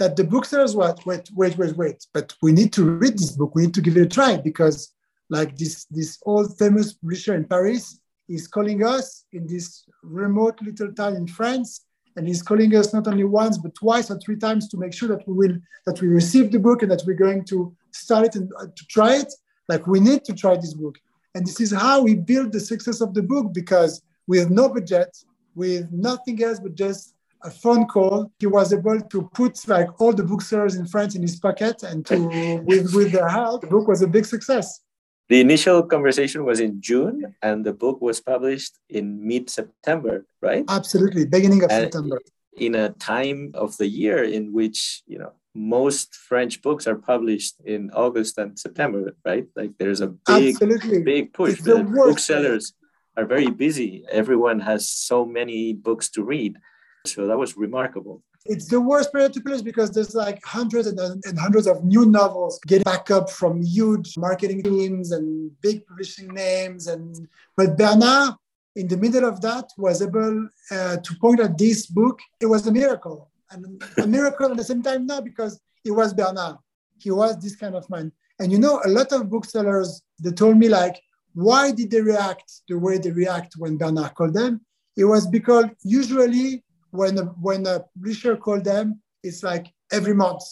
that 0.00 0.16
the 0.16 0.24
booksellers 0.24 0.74
were 0.74 0.96
wait, 1.06 1.30
wait, 1.40 1.56
wait, 1.56 1.76
wait. 1.76 2.06
But 2.12 2.34
we 2.42 2.50
need 2.50 2.72
to 2.72 2.82
read 3.02 3.16
this 3.16 3.32
book. 3.38 3.54
We 3.54 3.62
need 3.66 3.74
to 3.74 3.84
give 3.86 3.96
it 3.96 4.08
a 4.08 4.14
try 4.18 4.36
because, 4.36 4.78
like 5.30 5.56
this 5.56 5.84
this 5.84 6.18
old 6.26 6.58
famous 6.58 6.94
publisher 6.94 7.36
in 7.36 7.44
Paris 7.44 8.00
is 8.28 8.46
calling 8.46 8.84
us 8.84 9.24
in 9.32 9.46
this 9.46 9.84
remote 10.02 10.60
little 10.62 10.92
town 10.92 11.16
in 11.16 11.26
France 11.26 11.84
and 12.16 12.26
he's 12.26 12.42
calling 12.42 12.74
us 12.74 12.92
not 12.92 13.06
only 13.06 13.24
once 13.24 13.56
but 13.58 13.74
twice 13.74 14.10
or 14.10 14.18
three 14.18 14.36
times 14.36 14.68
to 14.68 14.76
make 14.76 14.92
sure 14.92 15.08
that 15.08 15.26
we 15.26 15.34
will 15.34 15.56
that 15.86 16.00
we 16.00 16.08
receive 16.08 16.52
the 16.52 16.58
book 16.58 16.82
and 16.82 16.90
that 16.90 17.02
we're 17.06 17.14
going 17.14 17.44
to 17.44 17.74
start 17.92 18.26
it 18.26 18.34
and 18.36 18.50
uh, 18.60 18.66
to 18.76 18.86
try 18.86 19.16
it. 19.16 19.32
Like 19.68 19.86
we 19.86 20.00
need 20.00 20.24
to 20.24 20.34
try 20.34 20.56
this 20.56 20.74
book. 20.74 20.98
And 21.34 21.46
this 21.46 21.60
is 21.60 21.72
how 21.72 22.02
we 22.02 22.14
build 22.14 22.52
the 22.52 22.60
success 22.60 23.00
of 23.00 23.14
the 23.14 23.22
book 23.22 23.52
because 23.54 24.02
with 24.26 24.50
no 24.50 24.68
budget 24.68 25.16
with 25.54 25.90
nothing 25.90 26.42
else 26.42 26.60
but 26.60 26.74
just 26.74 27.14
a 27.44 27.50
phone 27.50 27.86
call. 27.86 28.32
He 28.38 28.46
was 28.46 28.72
able 28.72 29.00
to 29.00 29.30
put 29.34 29.66
like 29.68 29.88
all 30.00 30.12
the 30.12 30.24
booksellers 30.24 30.74
in 30.74 30.86
france 30.86 31.14
in 31.14 31.22
his 31.22 31.36
pocket 31.38 31.82
and 31.82 32.04
to 32.06 32.16
with 32.64 32.94
with 32.94 33.12
their 33.12 33.28
help. 33.28 33.62
The 33.62 33.68
book 33.68 33.88
was 33.88 34.02
a 34.02 34.08
big 34.08 34.26
success 34.26 34.80
the 35.28 35.40
initial 35.40 35.82
conversation 35.82 36.44
was 36.44 36.60
in 36.60 36.80
June, 36.80 37.34
and 37.42 37.64
the 37.64 37.72
book 37.72 38.00
was 38.00 38.20
published 38.20 38.78
in 38.88 39.26
mid 39.26 39.50
September, 39.50 40.24
right? 40.40 40.64
Absolutely, 40.68 41.26
beginning 41.26 41.62
of 41.64 41.70
and 41.70 41.84
September. 41.84 42.20
In 42.56 42.74
a 42.74 42.90
time 42.90 43.52
of 43.54 43.76
the 43.76 43.86
year 43.86 44.24
in 44.24 44.52
which 44.52 45.02
you 45.06 45.18
know 45.18 45.32
most 45.54 46.14
French 46.14 46.62
books 46.62 46.86
are 46.86 46.96
published 46.96 47.54
in 47.64 47.90
August 47.92 48.38
and 48.38 48.58
September, 48.58 49.14
right? 49.24 49.46
Like 49.54 49.72
there's 49.78 50.00
a 50.00 50.08
big, 50.08 50.54
Absolutely. 50.54 51.02
big 51.02 51.32
push. 51.32 51.60
The, 51.60 51.74
the 51.74 51.84
booksellers 51.84 52.72
are 53.16 53.26
very 53.26 53.50
busy. 53.50 54.04
Everyone 54.10 54.60
has 54.60 54.88
so 54.88 55.24
many 55.24 55.72
books 55.72 56.08
to 56.10 56.22
read. 56.22 56.56
So 57.06 57.26
that 57.26 57.38
was 57.38 57.56
remarkable 57.56 58.22
it's 58.48 58.66
the 58.66 58.80
worst 58.80 59.12
period 59.12 59.34
to 59.34 59.40
publish 59.40 59.60
because 59.60 59.90
there's 59.90 60.14
like 60.14 60.42
hundreds 60.42 60.86
and, 60.88 60.98
and, 60.98 61.38
hundreds 61.38 61.66
of 61.66 61.84
new 61.84 62.06
novels 62.06 62.58
getting 62.66 62.82
back 62.82 63.10
up 63.10 63.30
from 63.30 63.62
huge 63.62 64.16
marketing 64.16 64.62
teams 64.62 65.12
and 65.12 65.50
big 65.60 65.86
publishing 65.86 66.28
names. 66.28 66.86
And 66.86 67.28
but 67.56 67.76
Bernard, 67.76 68.34
in 68.74 68.88
the 68.88 68.96
middle 68.96 69.26
of 69.26 69.42
that, 69.42 69.66
was 69.76 70.00
able 70.00 70.48
uh, 70.70 70.96
to 70.96 71.14
point 71.20 71.40
at 71.40 71.58
this 71.58 71.86
book. 71.86 72.18
It 72.40 72.46
was 72.46 72.66
a 72.66 72.72
miracle, 72.72 73.30
and 73.50 73.82
a 73.98 74.06
miracle 74.06 74.50
at 74.50 74.56
the 74.56 74.64
same 74.64 74.82
time 74.82 75.06
now 75.06 75.20
because 75.20 75.60
it 75.84 75.90
was 75.90 76.14
Bernard. 76.14 76.56
He 76.96 77.10
was 77.10 77.38
this 77.38 77.54
kind 77.54 77.74
of 77.74 77.88
man. 77.90 78.10
And 78.40 78.50
you 78.50 78.58
know, 78.58 78.80
a 78.84 78.88
lot 78.88 79.12
of 79.12 79.28
booksellers 79.28 80.02
they 80.22 80.30
told 80.30 80.56
me 80.56 80.68
like, 80.68 81.00
why 81.34 81.70
did 81.70 81.90
they 81.90 82.00
react 82.00 82.50
the 82.68 82.78
way 82.78 82.96
they 82.96 83.10
react 83.10 83.54
when 83.58 83.76
Bernard 83.76 84.14
called 84.14 84.34
them? 84.34 84.62
It 84.96 85.04
was 85.04 85.26
because 85.26 85.66
usually 85.84 86.64
when 86.90 87.18
a, 87.18 87.22
when 87.22 87.66
a 87.66 87.80
publisher 87.80 88.36
called 88.36 88.64
them, 88.64 89.00
it's 89.22 89.42
like 89.42 89.66
every 89.92 90.14
month, 90.14 90.42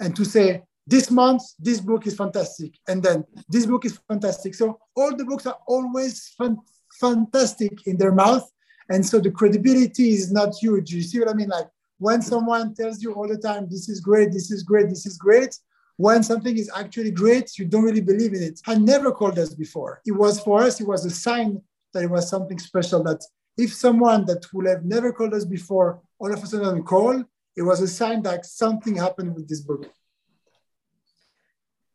and 0.00 0.16
to 0.16 0.24
say 0.24 0.62
this 0.86 1.10
month 1.10 1.42
this 1.58 1.80
book 1.80 2.06
is 2.06 2.16
fantastic, 2.16 2.72
and 2.88 3.02
then 3.02 3.24
this 3.48 3.66
book 3.66 3.84
is 3.84 3.98
fantastic. 4.08 4.54
So 4.54 4.78
all 4.96 5.14
the 5.14 5.24
books 5.24 5.46
are 5.46 5.58
always 5.66 6.28
fun, 6.38 6.58
fantastic 6.98 7.86
in 7.86 7.96
their 7.96 8.12
mouth, 8.12 8.50
and 8.88 9.04
so 9.04 9.20
the 9.20 9.30
credibility 9.30 10.10
is 10.10 10.32
not 10.32 10.54
huge. 10.54 10.92
You 10.92 11.02
see 11.02 11.18
what 11.20 11.28
I 11.28 11.34
mean? 11.34 11.48
Like 11.48 11.68
when 11.98 12.22
someone 12.22 12.74
tells 12.74 13.02
you 13.02 13.12
all 13.12 13.28
the 13.28 13.38
time, 13.38 13.68
"This 13.70 13.88
is 13.88 14.00
great, 14.00 14.32
this 14.32 14.50
is 14.50 14.62
great, 14.62 14.88
this 14.88 15.06
is 15.06 15.16
great." 15.16 15.56
When 15.96 16.22
something 16.22 16.56
is 16.56 16.70
actually 16.74 17.10
great, 17.10 17.58
you 17.58 17.66
don't 17.66 17.84
really 17.84 18.00
believe 18.00 18.32
in 18.32 18.42
it. 18.42 18.58
I 18.66 18.76
never 18.76 19.12
called 19.12 19.38
us 19.38 19.54
before. 19.54 20.00
It 20.06 20.12
was 20.12 20.40
for 20.40 20.62
us, 20.62 20.80
it 20.80 20.86
was 20.86 21.04
a 21.04 21.10
sign 21.10 21.60
that 21.92 22.04
it 22.04 22.10
was 22.10 22.30
something 22.30 22.58
special 22.58 23.02
that 23.04 23.22
if 23.56 23.72
someone 23.74 24.24
that 24.26 24.46
would 24.52 24.66
have 24.66 24.84
never 24.84 25.12
called 25.12 25.34
us 25.34 25.44
before 25.44 26.00
all 26.18 26.32
of 26.32 26.42
a 26.42 26.46
sudden 26.46 26.82
call, 26.82 27.24
it 27.56 27.62
was 27.62 27.80
a 27.80 27.88
sign 27.88 28.22
that 28.22 28.46
something 28.46 28.96
happened 28.96 29.34
with 29.34 29.48
this 29.48 29.60
book. 29.60 29.90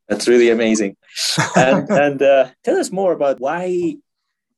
That's 0.08 0.28
really 0.28 0.50
amazing. 0.50 0.98
and, 1.56 1.90
and 1.90 2.22
uh, 2.22 2.50
tell 2.64 2.78
us 2.78 2.92
more 2.92 3.14
about 3.14 3.40
why 3.40 3.98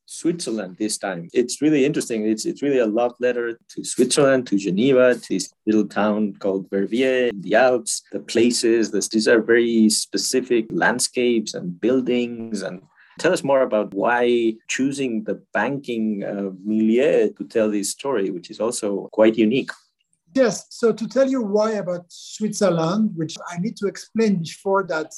Switzerland 0.05 0.77
this 0.77 0.97
time. 0.97 1.29
It's 1.33 1.61
really 1.61 1.85
interesting. 1.85 2.25
It's, 2.25 2.45
it's 2.45 2.61
really 2.61 2.79
a 2.79 2.85
love 2.85 3.13
letter 3.19 3.59
to 3.69 3.83
Switzerland, 3.83 4.47
to 4.47 4.57
Geneva, 4.57 5.15
to 5.15 5.27
this 5.29 5.53
little 5.65 5.87
town 5.87 6.33
called 6.39 6.69
Verbier 6.69 7.27
in 7.27 7.41
the 7.41 7.55
Alps. 7.55 8.03
The 8.11 8.19
places, 8.19 8.91
this, 8.91 9.09
these 9.09 9.27
are 9.27 9.41
very 9.41 9.89
specific 9.89 10.65
landscapes 10.71 11.53
and 11.53 11.79
buildings 11.79 12.61
and 12.61 12.81
Tell 13.17 13.33
us 13.33 13.43
more 13.43 13.62
about 13.62 13.93
why 13.93 14.53
choosing 14.67 15.24
the 15.24 15.41
banking 15.53 16.24
uh, 16.24 16.51
milieu 16.63 17.29
to 17.33 17.43
tell 17.45 17.69
this 17.69 17.91
story, 17.91 18.29
which 18.29 18.50
is 18.50 18.59
also 18.59 19.09
quite 19.12 19.38
unique. 19.38 19.71
Yes. 20.33 20.67
So 20.69 20.91
to 20.91 21.07
tell 21.07 21.27
you 21.27 21.41
why 21.41 21.71
about 21.74 22.05
Switzerland, 22.09 23.12
which 23.15 23.36
I 23.51 23.57
need 23.57 23.75
to 23.77 23.88
explain 23.88 24.38
before 24.38 24.83
that 24.88 25.13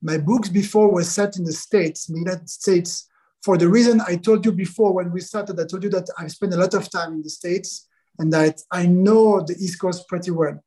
my 0.00 0.18
books 0.18 0.48
before 0.48 0.90
were 0.90 1.04
set 1.04 1.36
in 1.36 1.44
the 1.44 1.52
States, 1.52 2.08
in 2.08 2.14
the 2.14 2.20
United 2.20 2.48
States, 2.48 3.08
for 3.42 3.58
the 3.58 3.68
reason 3.68 4.00
I 4.00 4.16
told 4.16 4.46
you 4.46 4.52
before 4.52 4.94
when 4.94 5.12
we 5.12 5.20
started, 5.20 5.60
I 5.60 5.66
told 5.66 5.82
you 5.82 5.90
that 5.90 6.08
I've 6.18 6.32
spent 6.32 6.54
a 6.54 6.56
lot 6.56 6.72
of 6.72 6.90
time 6.90 7.12
in 7.14 7.22
the 7.22 7.30
States 7.30 7.88
and 8.18 8.32
that 8.32 8.60
I 8.70 8.86
know 8.86 9.42
the 9.42 9.54
East 9.54 9.80
Coast 9.80 10.08
pretty 10.08 10.30
well. 10.30 10.58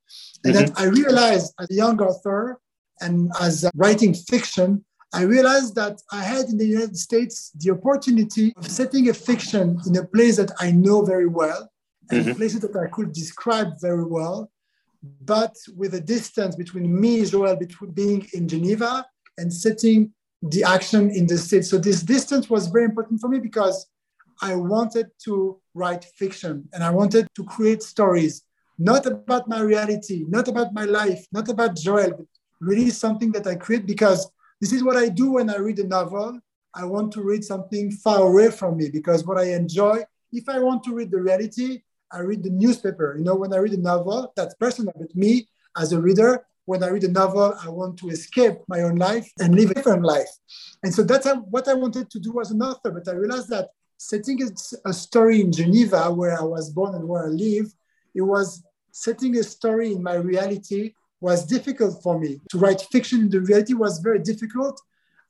And 0.44 0.54
mm-hmm. 0.54 0.66
that 0.66 0.80
I 0.80 0.86
realized 0.86 1.54
as 1.60 1.70
a 1.72 1.74
young 1.74 2.00
author 2.02 2.60
and 3.02 3.32
as 3.42 3.66
writing 3.74 4.14
fiction, 4.14 4.86
I 5.14 5.24
realized 5.24 5.76
that 5.76 6.02
I 6.12 6.24
had 6.24 6.46
in 6.48 6.58
the 6.58 6.66
United 6.66 6.98
States 6.98 7.52
the 7.56 7.72
opportunity 7.72 8.54
of 8.58 8.68
setting 8.68 9.10
a 9.10 9.14
fiction 9.14 9.80
in 9.86 9.96
a 9.98 10.06
place 10.06 10.38
that 10.38 10.52
I 10.60 10.72
know 10.72 11.02
very 11.02 11.28
well 11.28 11.70
and 12.12 12.26
mm-hmm. 12.26 12.38
places 12.38 12.62
that 12.62 12.76
I 12.76 12.88
could 12.88 13.14
describe 13.14 13.80
very 13.82 14.04
well, 14.04 14.52
but 15.22 15.56
with 15.76 15.94
a 15.94 16.02
distance 16.02 16.56
between 16.56 17.00
me, 17.00 17.26
Joel, 17.26 17.56
between 17.56 17.92
being 17.92 18.28
in 18.34 18.48
Geneva 18.48 19.06
and 19.38 19.52
setting 19.52 20.12
the 20.42 20.64
action 20.64 21.10
in 21.10 21.26
the 21.26 21.38
States. 21.38 21.70
So 21.70 21.78
this 21.78 22.04
distance 22.04 22.50
was 22.50 22.68
very 22.68 22.86
important 22.86 23.22
for 23.22 23.30
me 23.30 23.40
because 23.40 23.88
I 24.42 24.56
wanted 24.56 25.08
to 25.24 25.60
write 25.74 26.04
fiction 26.04 26.68
and 26.74 26.84
I 26.84 26.92
wanted 26.92 27.28
to 27.36 27.44
create 27.44 27.82
stories, 27.82 28.44
not 28.78 29.06
about 29.06 29.48
my 29.48 29.62
reality, 29.62 30.26
not 30.28 30.48
about 30.48 30.74
my 30.74 30.84
life, 30.84 31.26
not 31.32 31.50
about 31.50 31.76
Joel, 31.76 32.12
but 32.12 32.28
really 32.60 32.90
something 32.90 33.32
that 33.32 33.48
I 33.48 33.56
create 33.56 33.86
because 33.86 34.30
this 34.60 34.74
is 34.74 34.84
what 34.84 34.98
I 34.98 35.10
do 35.10 35.34
when 35.34 35.50
I 35.50 35.58
read 35.58 35.80
a 35.80 35.88
novel. 35.88 36.40
I 36.74 36.86
want 36.86 37.12
to 37.14 37.22
read 37.22 37.44
something 37.44 37.92
far 37.92 38.22
away 38.28 38.52
from 38.52 38.78
me 38.78 38.90
because 38.92 39.26
what 39.26 39.38
I 39.38 39.54
enjoy, 39.54 40.04
if 40.32 40.48
I 40.50 40.60
want 40.60 40.84
to 40.84 40.94
read 40.94 41.12
the 41.12 41.22
reality, 41.22 41.82
I 42.12 42.20
read 42.20 42.44
the 42.44 42.50
newspaper. 42.50 43.16
You 43.18 43.24
know, 43.24 43.36
when 43.36 43.54
I 43.54 43.58
read 43.58 43.74
a 43.74 43.82
novel, 43.82 44.34
that's 44.36 44.56
personal. 44.56 44.94
But 44.98 45.16
me, 45.16 45.48
as 45.78 45.92
a 45.92 46.02
reader, 46.02 46.46
when 46.66 46.84
I 46.84 46.88
read 46.90 47.04
a 47.04 47.12
novel, 47.12 47.54
I 47.64 47.70
want 47.70 47.98
to 48.00 48.10
escape 48.10 48.58
my 48.68 48.82
own 48.82 48.96
life 48.96 49.32
and 49.40 49.56
live 49.56 49.72
a 49.72 49.74
different 49.74 50.04
life. 50.04 50.30
And 50.84 50.94
so 50.94 51.04
that's 51.04 51.28
what 51.50 51.68
I 51.68 51.74
wanted 51.74 52.10
to 52.12 52.20
do 52.20 52.40
as 52.42 52.52
an 52.52 52.62
author. 52.62 52.92
But 52.92 53.08
I 53.08 53.16
realized 53.16 53.50
that 53.50 53.70
setting 53.98 54.40
a 54.86 54.94
story 54.94 55.42
in 55.42 55.52
Geneva, 55.52 56.12
where 56.12 56.40
I 56.40 56.44
was 56.44 56.70
born 56.70 56.96
and 56.96 57.08
where 57.08 57.26
I 57.26 57.30
live, 57.30 57.74
it 58.14 58.22
was 58.22 58.64
setting 58.92 59.38
a 59.38 59.44
story 59.44 59.94
in 59.94 60.04
my 60.04 60.16
reality 60.16 60.94
was 61.20 61.46
difficult 61.46 62.02
for 62.04 62.20
me. 62.20 62.40
To 62.52 62.58
write 62.58 62.82
fiction 62.92 63.30
the 63.30 63.42
reality 63.42 63.74
was 63.74 64.00
very 64.00 64.20
difficult, 64.20 64.80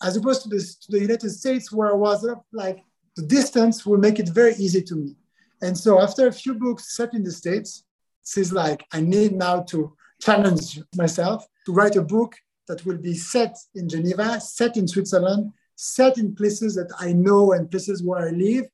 as 0.04 0.16
opposed 0.18 0.44
to 0.44 0.50
the, 0.50 0.60
to 0.60 0.92
the 0.92 1.00
United 1.00 1.30
States, 1.30 1.72
where 1.72 1.92
I 1.92 1.96
was 1.96 2.26
uh, 2.26 2.36
like 2.52 2.80
the 3.16 3.24
distance 3.24 3.86
will 3.86 3.98
make 3.98 4.20
it 4.20 4.30
very 4.30 4.54
easy 4.56 4.82
to 4.84 4.96
me. 4.96 5.16
And 5.62 5.76
so 5.78 6.02
after 6.02 6.28
a 6.28 6.32
few 6.32 6.54
books 6.54 6.96
set 6.96 7.14
in 7.14 7.24
the 7.24 7.32
States, 7.32 7.84
it's 8.36 8.52
like 8.52 8.86
I 8.92 9.02
need 9.02 9.34
now 9.34 9.62
to 9.64 9.96
challenge 10.22 10.80
myself 10.96 11.46
to 11.66 11.74
write 11.74 11.96
a 11.96 12.02
book 12.02 12.36
that 12.68 12.86
will 12.86 12.98
be 12.98 13.14
set 13.14 13.58
in 13.76 13.88
Geneva, 13.88 14.40
set 14.42 14.78
in 14.78 14.88
Switzerland, 14.88 15.54
set 15.76 16.18
in 16.18 16.36
places 16.36 16.76
that 16.76 16.92
I 17.00 17.14
know 17.14 17.54
and 17.54 17.72
places 17.72 18.04
where 18.04 18.28
I 18.28 18.32
live, 18.32 18.66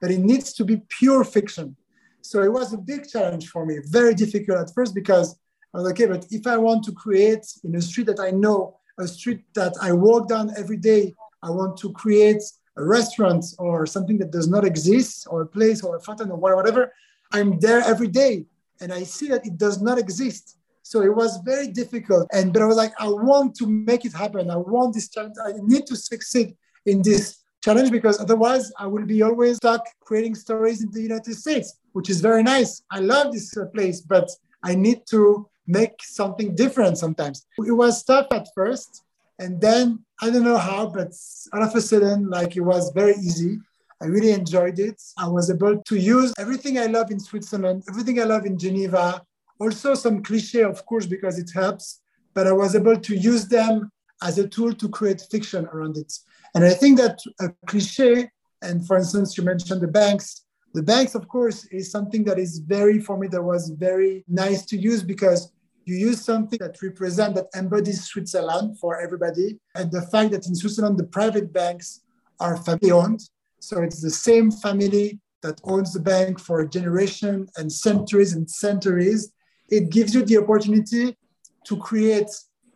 but 0.00 0.10
it 0.10 0.20
needs 0.20 0.52
to 0.54 0.64
be 0.64 0.82
pure 0.88 1.24
fiction. 1.24 1.76
So 2.22 2.42
it 2.42 2.52
was 2.52 2.72
a 2.72 2.78
big 2.78 3.08
challenge 3.08 3.48
for 3.48 3.66
me, 3.66 3.78
very 3.84 4.14
difficult 4.14 4.58
at 4.58 4.74
first 4.74 4.94
because 4.94 5.38
I 5.72 5.78
was 5.78 5.90
okay, 5.92 6.06
but 6.06 6.26
if 6.30 6.46
I 6.46 6.56
want 6.56 6.84
to 6.84 6.92
create 6.92 7.46
in 7.64 7.74
a 7.76 7.80
street 7.80 8.06
that 8.06 8.20
I 8.20 8.30
know, 8.30 8.78
a 8.98 9.06
street 9.06 9.42
that 9.54 9.74
I 9.80 9.92
walk 9.92 10.28
down 10.28 10.52
every 10.56 10.76
day, 10.76 11.14
I 11.42 11.50
want 11.50 11.76
to 11.78 11.92
create 11.92 12.42
a 12.76 12.84
restaurant 12.84 13.44
or 13.58 13.86
something 13.86 14.18
that 14.18 14.30
does 14.30 14.48
not 14.48 14.64
exist, 14.64 15.26
or 15.30 15.42
a 15.42 15.46
place 15.46 15.82
or 15.82 15.96
a 15.96 16.00
fountain 16.00 16.30
or 16.30 16.38
whatever. 16.38 16.92
I'm 17.32 17.58
there 17.60 17.80
every 17.80 18.08
day 18.08 18.46
and 18.80 18.92
I 18.92 19.02
see 19.04 19.28
that 19.28 19.46
it 19.46 19.58
does 19.58 19.80
not 19.80 19.98
exist. 19.98 20.56
So 20.82 21.02
it 21.02 21.14
was 21.14 21.38
very 21.44 21.68
difficult. 21.68 22.26
And 22.32 22.52
but 22.52 22.62
I 22.62 22.64
was 22.66 22.76
like, 22.76 22.92
I 22.98 23.08
want 23.08 23.54
to 23.56 23.66
make 23.66 24.04
it 24.04 24.12
happen. 24.12 24.50
I 24.50 24.56
want 24.56 24.94
this 24.94 25.08
challenge. 25.08 25.36
I 25.44 25.52
need 25.62 25.86
to 25.86 25.96
succeed 25.96 26.56
in 26.86 27.02
this 27.02 27.42
challenge 27.62 27.90
because 27.90 28.18
otherwise 28.18 28.72
I 28.78 28.86
will 28.86 29.06
be 29.06 29.22
always 29.22 29.56
stuck 29.56 29.86
creating 30.00 30.34
stories 30.34 30.82
in 30.82 30.90
the 30.90 31.02
United 31.02 31.34
States, 31.34 31.78
which 31.92 32.10
is 32.10 32.20
very 32.20 32.42
nice. 32.42 32.82
I 32.90 33.00
love 33.00 33.32
this 33.32 33.56
uh, 33.56 33.66
place, 33.66 34.00
but 34.00 34.28
I 34.64 34.74
need 34.74 35.02
to 35.10 35.48
make 35.70 35.94
something 36.02 36.54
different 36.54 36.98
sometimes. 36.98 37.46
It 37.58 37.72
was 37.72 38.02
tough 38.04 38.28
at 38.32 38.48
first. 38.54 39.04
And 39.38 39.60
then 39.60 40.04
I 40.20 40.28
don't 40.30 40.44
know 40.44 40.58
how, 40.58 40.86
but 40.88 41.12
all 41.52 41.62
of 41.62 41.74
a 41.74 41.80
sudden, 41.80 42.28
like 42.28 42.56
it 42.56 42.60
was 42.60 42.92
very 42.94 43.14
easy. 43.14 43.58
I 44.02 44.06
really 44.06 44.32
enjoyed 44.32 44.78
it. 44.78 45.00
I 45.18 45.28
was 45.28 45.50
able 45.50 45.82
to 45.82 45.96
use 45.96 46.32
everything 46.38 46.78
I 46.78 46.86
love 46.86 47.10
in 47.10 47.20
Switzerland, 47.20 47.84
everything 47.88 48.20
I 48.20 48.24
love 48.24 48.44
in 48.46 48.58
Geneva, 48.58 49.22
also 49.58 49.94
some 49.94 50.22
cliche, 50.22 50.62
of 50.62 50.84
course, 50.86 51.06
because 51.06 51.38
it 51.38 51.50
helps, 51.54 52.00
but 52.34 52.46
I 52.46 52.52
was 52.52 52.74
able 52.74 52.98
to 52.98 53.16
use 53.16 53.46
them 53.46 53.90
as 54.22 54.38
a 54.38 54.48
tool 54.48 54.72
to 54.74 54.88
create 54.88 55.22
fiction 55.30 55.66
around 55.66 55.96
it. 55.96 56.12
And 56.54 56.64
I 56.64 56.70
think 56.70 56.98
that 56.98 57.18
a 57.40 57.50
cliche, 57.66 58.30
and 58.62 58.86
for 58.86 58.96
instance, 58.96 59.36
you 59.36 59.44
mentioned 59.44 59.80
the 59.80 59.88
banks. 59.88 60.44
The 60.72 60.82
banks, 60.82 61.14
of 61.14 61.28
course, 61.28 61.64
is 61.66 61.90
something 61.90 62.24
that 62.24 62.38
is 62.38 62.58
very, 62.58 63.00
for 63.00 63.16
me, 63.18 63.26
that 63.28 63.42
was 63.42 63.70
very 63.70 64.24
nice 64.28 64.64
to 64.66 64.76
use 64.76 65.02
because 65.02 65.52
you 65.90 65.96
use 66.08 66.20
something 66.24 66.58
that 66.60 66.80
represents, 66.82 67.34
that 67.38 67.48
embodies 67.58 68.04
Switzerland 68.04 68.78
for 68.78 69.00
everybody. 69.00 69.58
And 69.74 69.90
the 69.90 70.02
fact 70.02 70.30
that 70.32 70.46
in 70.46 70.54
Switzerland, 70.54 70.98
the 70.98 71.10
private 71.18 71.52
banks 71.52 72.00
are 72.38 72.56
family 72.56 72.90
owned. 72.90 73.20
So 73.60 73.82
it's 73.82 74.00
the 74.00 74.10
same 74.10 74.50
family 74.50 75.20
that 75.42 75.60
owns 75.64 75.92
the 75.92 76.00
bank 76.00 76.38
for 76.38 76.60
a 76.60 76.68
generation 76.68 77.48
and 77.56 77.70
centuries 77.70 78.34
and 78.34 78.50
centuries 78.50 79.32
it 79.70 79.90
gives 79.90 80.14
you 80.14 80.24
the 80.24 80.38
opportunity 80.38 81.16
to 81.64 81.76
create 81.76 82.30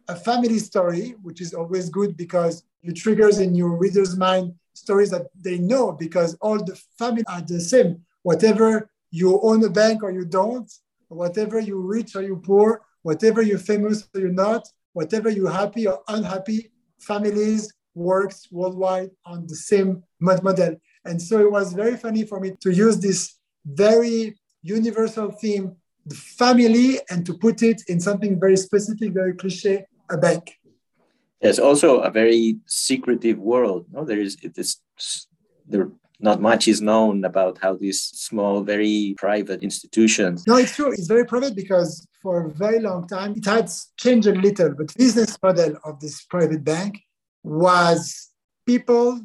a 0.09 0.15
family 0.15 0.59
story, 0.59 1.15
which 1.23 1.41
is 1.41 1.53
always 1.53 1.89
good 1.89 2.17
because 2.17 2.63
it 2.83 2.95
triggers 2.95 3.39
in 3.39 3.55
your 3.55 3.77
reader's 3.77 4.17
mind 4.17 4.55
stories 4.75 5.11
that 5.11 5.27
they 5.41 5.59
know 5.59 5.93
because 5.93 6.35
all 6.41 6.63
the 6.63 6.81
family 6.99 7.25
are 7.27 7.43
the 7.43 7.61
same. 7.61 8.03
Whatever 8.23 8.91
you 9.11 9.41
own 9.43 9.65
a 9.65 9.71
bank 9.71 10.03
or 10.03 10.11
you 10.11 10.25
don't, 10.25 10.71
whatever 11.09 11.59
you 11.59 11.81
rich 11.81 12.15
or 12.17 12.23
you 12.23 12.37
poor, 12.37 12.83
whatever 13.05 13.41
you're 13.43 13.67
famous 13.73 14.09
or 14.13 14.21
you're 14.23 14.41
not, 14.47 14.63
whatever 14.95 15.29
you're 15.29 15.59
happy 15.63 15.87
or 15.87 16.03
unhappy, 16.09 16.71
families 16.99 17.73
works 17.95 18.49
worldwide 18.51 19.11
on 19.25 19.47
the 19.47 19.55
same 19.55 20.03
model. 20.21 20.75
And 21.05 21.21
so 21.21 21.39
it 21.39 21.53
was 21.53 21.75
very 21.75 21.97
funny 21.97 22.25
for 22.25 22.41
me 22.41 22.53
to 22.65 22.71
use 22.73 22.99
this 22.99 23.37
very 23.65 24.37
universal 24.63 25.31
theme 25.31 25.77
the 26.07 26.15
family 26.15 26.99
and 27.11 27.25
to 27.25 27.33
put 27.35 27.63
it 27.63 27.83
in 27.89 27.99
something 27.99 28.39
very 28.39 28.57
specific, 28.57 29.13
very 29.15 29.35
cliche, 29.35 29.87
a 30.11 30.19
bank. 30.19 30.59
There's 31.41 31.59
also 31.59 32.01
a 32.01 32.11
very 32.11 32.59
secretive 32.67 33.39
world. 33.39 33.87
No, 33.91 34.05
there 34.05 34.21
is 34.21 34.37
this 34.55 34.81
there 35.67 35.89
not 36.21 36.41
much 36.41 36.69
is 36.69 36.81
known 36.81 37.25
about 37.25 37.59
how 37.59 37.75
these 37.75 38.03
small, 38.03 38.63
very 38.63 39.15
private 39.19 39.63
institutions. 39.63 40.47
No, 40.47 40.57
it's 40.57 40.77
true. 40.77 40.93
It's 40.93 41.07
very 41.07 41.27
private 41.27 41.55
because 41.57 42.07
for 42.25 42.47
a 42.47 42.51
very 42.51 42.81
long 42.81 43.07
time 43.07 43.35
it 43.37 43.45
has 43.45 43.93
changed 43.99 44.27
a 44.27 44.35
little, 44.47 44.71
but 44.79 44.97
business 44.97 45.37
model 45.43 45.77
of 45.85 46.01
this 46.01 46.23
private 46.23 46.65
bank 46.65 46.93
was 47.43 48.31
people 48.67 49.21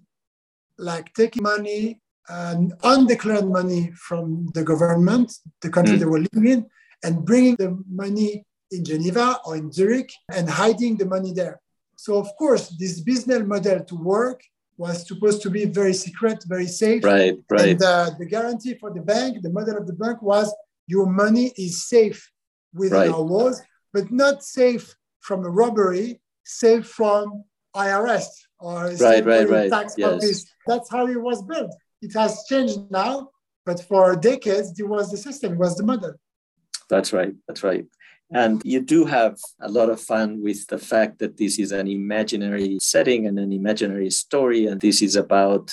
like 0.77 1.07
taking 1.13 1.41
money 1.41 2.01
and 2.27 2.73
undeclared 2.83 3.49
money 3.49 3.91
from 4.07 4.49
the 4.53 4.63
government, 4.71 5.27
the 5.61 5.69
country 5.69 5.95
mm. 5.95 5.99
they 5.99 6.11
were 6.13 6.25
living 6.27 6.51
in, 6.55 6.65
and 7.05 7.25
bringing 7.25 7.55
the 7.55 7.71
money 8.03 8.45
in 8.69 8.83
Geneva 8.83 9.39
or 9.45 9.55
in 9.55 9.71
Zurich 9.71 10.11
and 10.35 10.49
hiding 10.49 10.97
the 10.97 11.05
money 11.05 11.31
there. 11.31 11.61
So, 11.95 12.17
of 12.17 12.29
course, 12.37 12.67
this 12.81 12.99
business 12.99 13.43
model 13.53 13.79
to 13.85 13.95
work 13.95 14.41
was 14.77 15.07
supposed 15.07 15.41
to 15.43 15.49
be 15.49 15.65
very 15.65 15.93
secret, 15.93 16.43
very 16.47 16.67
safe. 16.67 17.03
Right, 17.03 17.37
right. 17.49 17.69
And 17.69 17.81
uh, 17.81 18.11
the 18.19 18.25
guarantee 18.25 18.75
for 18.75 18.91
the 18.93 19.01
bank, 19.01 19.41
the 19.41 19.53
model 19.57 19.77
of 19.77 19.87
the 19.87 19.93
bank 19.93 20.21
was 20.21 20.53
your 20.85 21.07
money 21.07 21.53
is 21.57 21.87
safe 21.87 22.29
within 22.73 22.99
right. 22.99 23.09
our 23.09 23.23
walls, 23.23 23.61
but 23.93 24.11
not 24.11 24.43
safe 24.43 24.95
from 25.21 25.45
a 25.45 25.49
robbery, 25.49 26.21
safe 26.43 26.87
from 26.87 27.43
IRS 27.75 28.27
or 28.59 28.91
right, 28.99 29.25
right, 29.25 29.49
right. 29.49 29.69
tax 29.69 29.95
yes. 29.97 30.13
office. 30.13 30.45
That's 30.67 30.89
how 30.89 31.07
it 31.07 31.21
was 31.21 31.41
built. 31.43 31.71
It 32.01 32.13
has 32.13 32.43
changed 32.47 32.79
now, 32.89 33.29
but 33.65 33.81
for 33.81 34.15
decades, 34.15 34.79
it 34.79 34.87
was 34.87 35.11
the 35.11 35.17
system, 35.17 35.53
it 35.53 35.59
was 35.59 35.75
the 35.75 35.83
model. 35.83 36.13
That's 36.89 37.13
right. 37.13 37.33
That's 37.47 37.63
right. 37.63 37.85
And 38.31 38.61
you 38.63 38.81
do 38.81 39.05
have 39.05 39.39
a 39.59 39.69
lot 39.69 39.89
of 39.89 39.99
fun 39.99 40.41
with 40.41 40.67
the 40.67 40.77
fact 40.77 41.19
that 41.19 41.37
this 41.37 41.57
is 41.57 41.71
an 41.71 41.87
imaginary 41.87 42.77
setting 42.81 43.25
and 43.25 43.39
an 43.39 43.51
imaginary 43.51 44.11
story. 44.11 44.67
And 44.67 44.79
this 44.79 45.01
is 45.01 45.15
about 45.15 45.71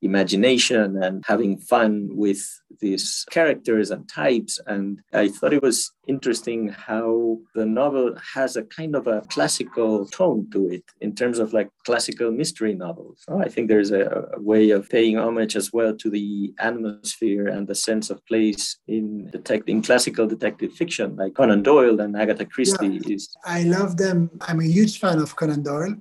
imagination 0.00 1.02
and 1.02 1.24
having 1.26 1.58
fun 1.58 2.08
with 2.12 2.44
these 2.80 3.24
characters 3.30 3.90
and 3.90 4.08
types. 4.08 4.58
And 4.66 5.00
I 5.12 5.28
thought 5.28 5.52
it 5.52 5.62
was 5.62 5.92
interesting 6.06 6.68
how 6.70 7.38
the 7.54 7.66
novel 7.66 8.16
has 8.34 8.56
a 8.56 8.62
kind 8.64 8.96
of 8.96 9.06
a 9.06 9.20
classical 9.28 10.06
tone 10.06 10.48
to 10.52 10.68
it 10.68 10.84
in 11.00 11.14
terms 11.14 11.38
of 11.38 11.52
like 11.52 11.70
classical 11.84 12.30
mystery 12.30 12.74
novels. 12.74 13.22
Oh, 13.28 13.40
I 13.40 13.48
think 13.48 13.68
there's 13.68 13.90
a, 13.90 14.26
a, 14.34 14.40
way 14.40 14.70
of 14.70 14.88
paying 14.88 15.18
homage 15.18 15.54
as 15.54 15.72
well 15.72 15.94
to 15.96 16.10
the 16.10 16.54
atmosphere 16.58 17.48
and 17.48 17.66
the 17.66 17.74
sense 17.74 18.08
of 18.10 18.24
place 18.26 18.78
in 18.88 19.30
detect 19.30 19.68
in 19.68 19.82
classical 19.82 20.26
detective 20.26 20.72
fiction, 20.72 21.16
like 21.16 21.34
Conan 21.34 21.62
Doyle 21.62 22.00
and 22.00 22.16
Agatha 22.16 22.46
Christie. 22.46 23.00
Yeah, 23.04 23.14
is 23.14 23.36
I 23.44 23.64
love 23.64 23.96
them. 23.96 24.30
I'm 24.40 24.60
a 24.60 24.64
huge 24.64 24.98
fan 24.98 25.18
of 25.18 25.36
Conan 25.36 25.62
Doyle. 25.62 25.96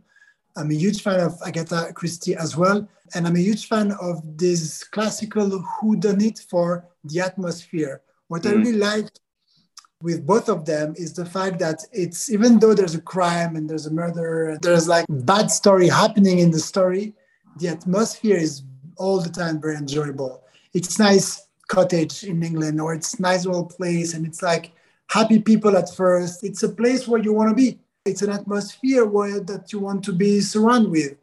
I'm 0.57 0.71
a 0.71 0.75
huge 0.75 1.03
fan 1.03 1.19
of 1.19 1.39
Agatha 1.45 1.91
Christie 1.93 2.35
as 2.35 2.57
well. 2.57 2.87
And 3.13 3.27
I'm 3.27 3.35
a 3.35 3.39
huge 3.39 3.67
fan 3.67 3.91
of 4.01 4.21
this 4.37 4.83
classical 4.83 5.63
whodunit 5.63 6.43
for 6.49 6.85
the 7.03 7.21
atmosphere. 7.21 8.01
What 8.27 8.41
mm. 8.41 8.49
I 8.49 8.53
really 8.53 8.73
like 8.73 9.07
with 10.01 10.25
both 10.25 10.49
of 10.49 10.65
them 10.65 10.93
is 10.97 11.13
the 11.13 11.25
fact 11.25 11.59
that 11.59 11.83
it's 11.91 12.29
even 12.31 12.59
though 12.59 12.73
there's 12.73 12.95
a 12.95 13.01
crime 13.01 13.55
and 13.55 13.69
there's 13.69 13.85
a 13.85 13.93
murder, 13.93 14.57
there's 14.61 14.87
like 14.87 15.05
bad 15.09 15.49
story 15.49 15.87
happening 15.87 16.39
in 16.39 16.51
the 16.51 16.59
story, 16.59 17.13
the 17.57 17.69
atmosphere 17.69 18.37
is 18.37 18.63
all 18.97 19.19
the 19.19 19.29
time 19.29 19.61
very 19.61 19.75
enjoyable. 19.75 20.43
It's 20.73 20.99
nice 20.99 21.47
cottage 21.67 22.23
in 22.23 22.43
England 22.43 22.81
or 22.81 22.93
it's 22.93 23.19
nice 23.19 23.45
little 23.45 23.65
place 23.65 24.13
and 24.13 24.25
it's 24.25 24.41
like 24.41 24.71
happy 25.09 25.39
people 25.39 25.77
at 25.77 25.93
first. 25.93 26.43
It's 26.43 26.63
a 26.63 26.69
place 26.69 27.07
where 27.07 27.21
you 27.21 27.33
want 27.33 27.49
to 27.49 27.55
be 27.55 27.79
it's 28.07 28.21
an 28.21 28.31
atmosphere 28.31 29.05
where 29.05 29.39
that 29.41 29.71
you 29.71 29.79
want 29.79 30.03
to 30.05 30.13
be 30.13 30.39
surrounded 30.39 30.91
with. 30.91 31.15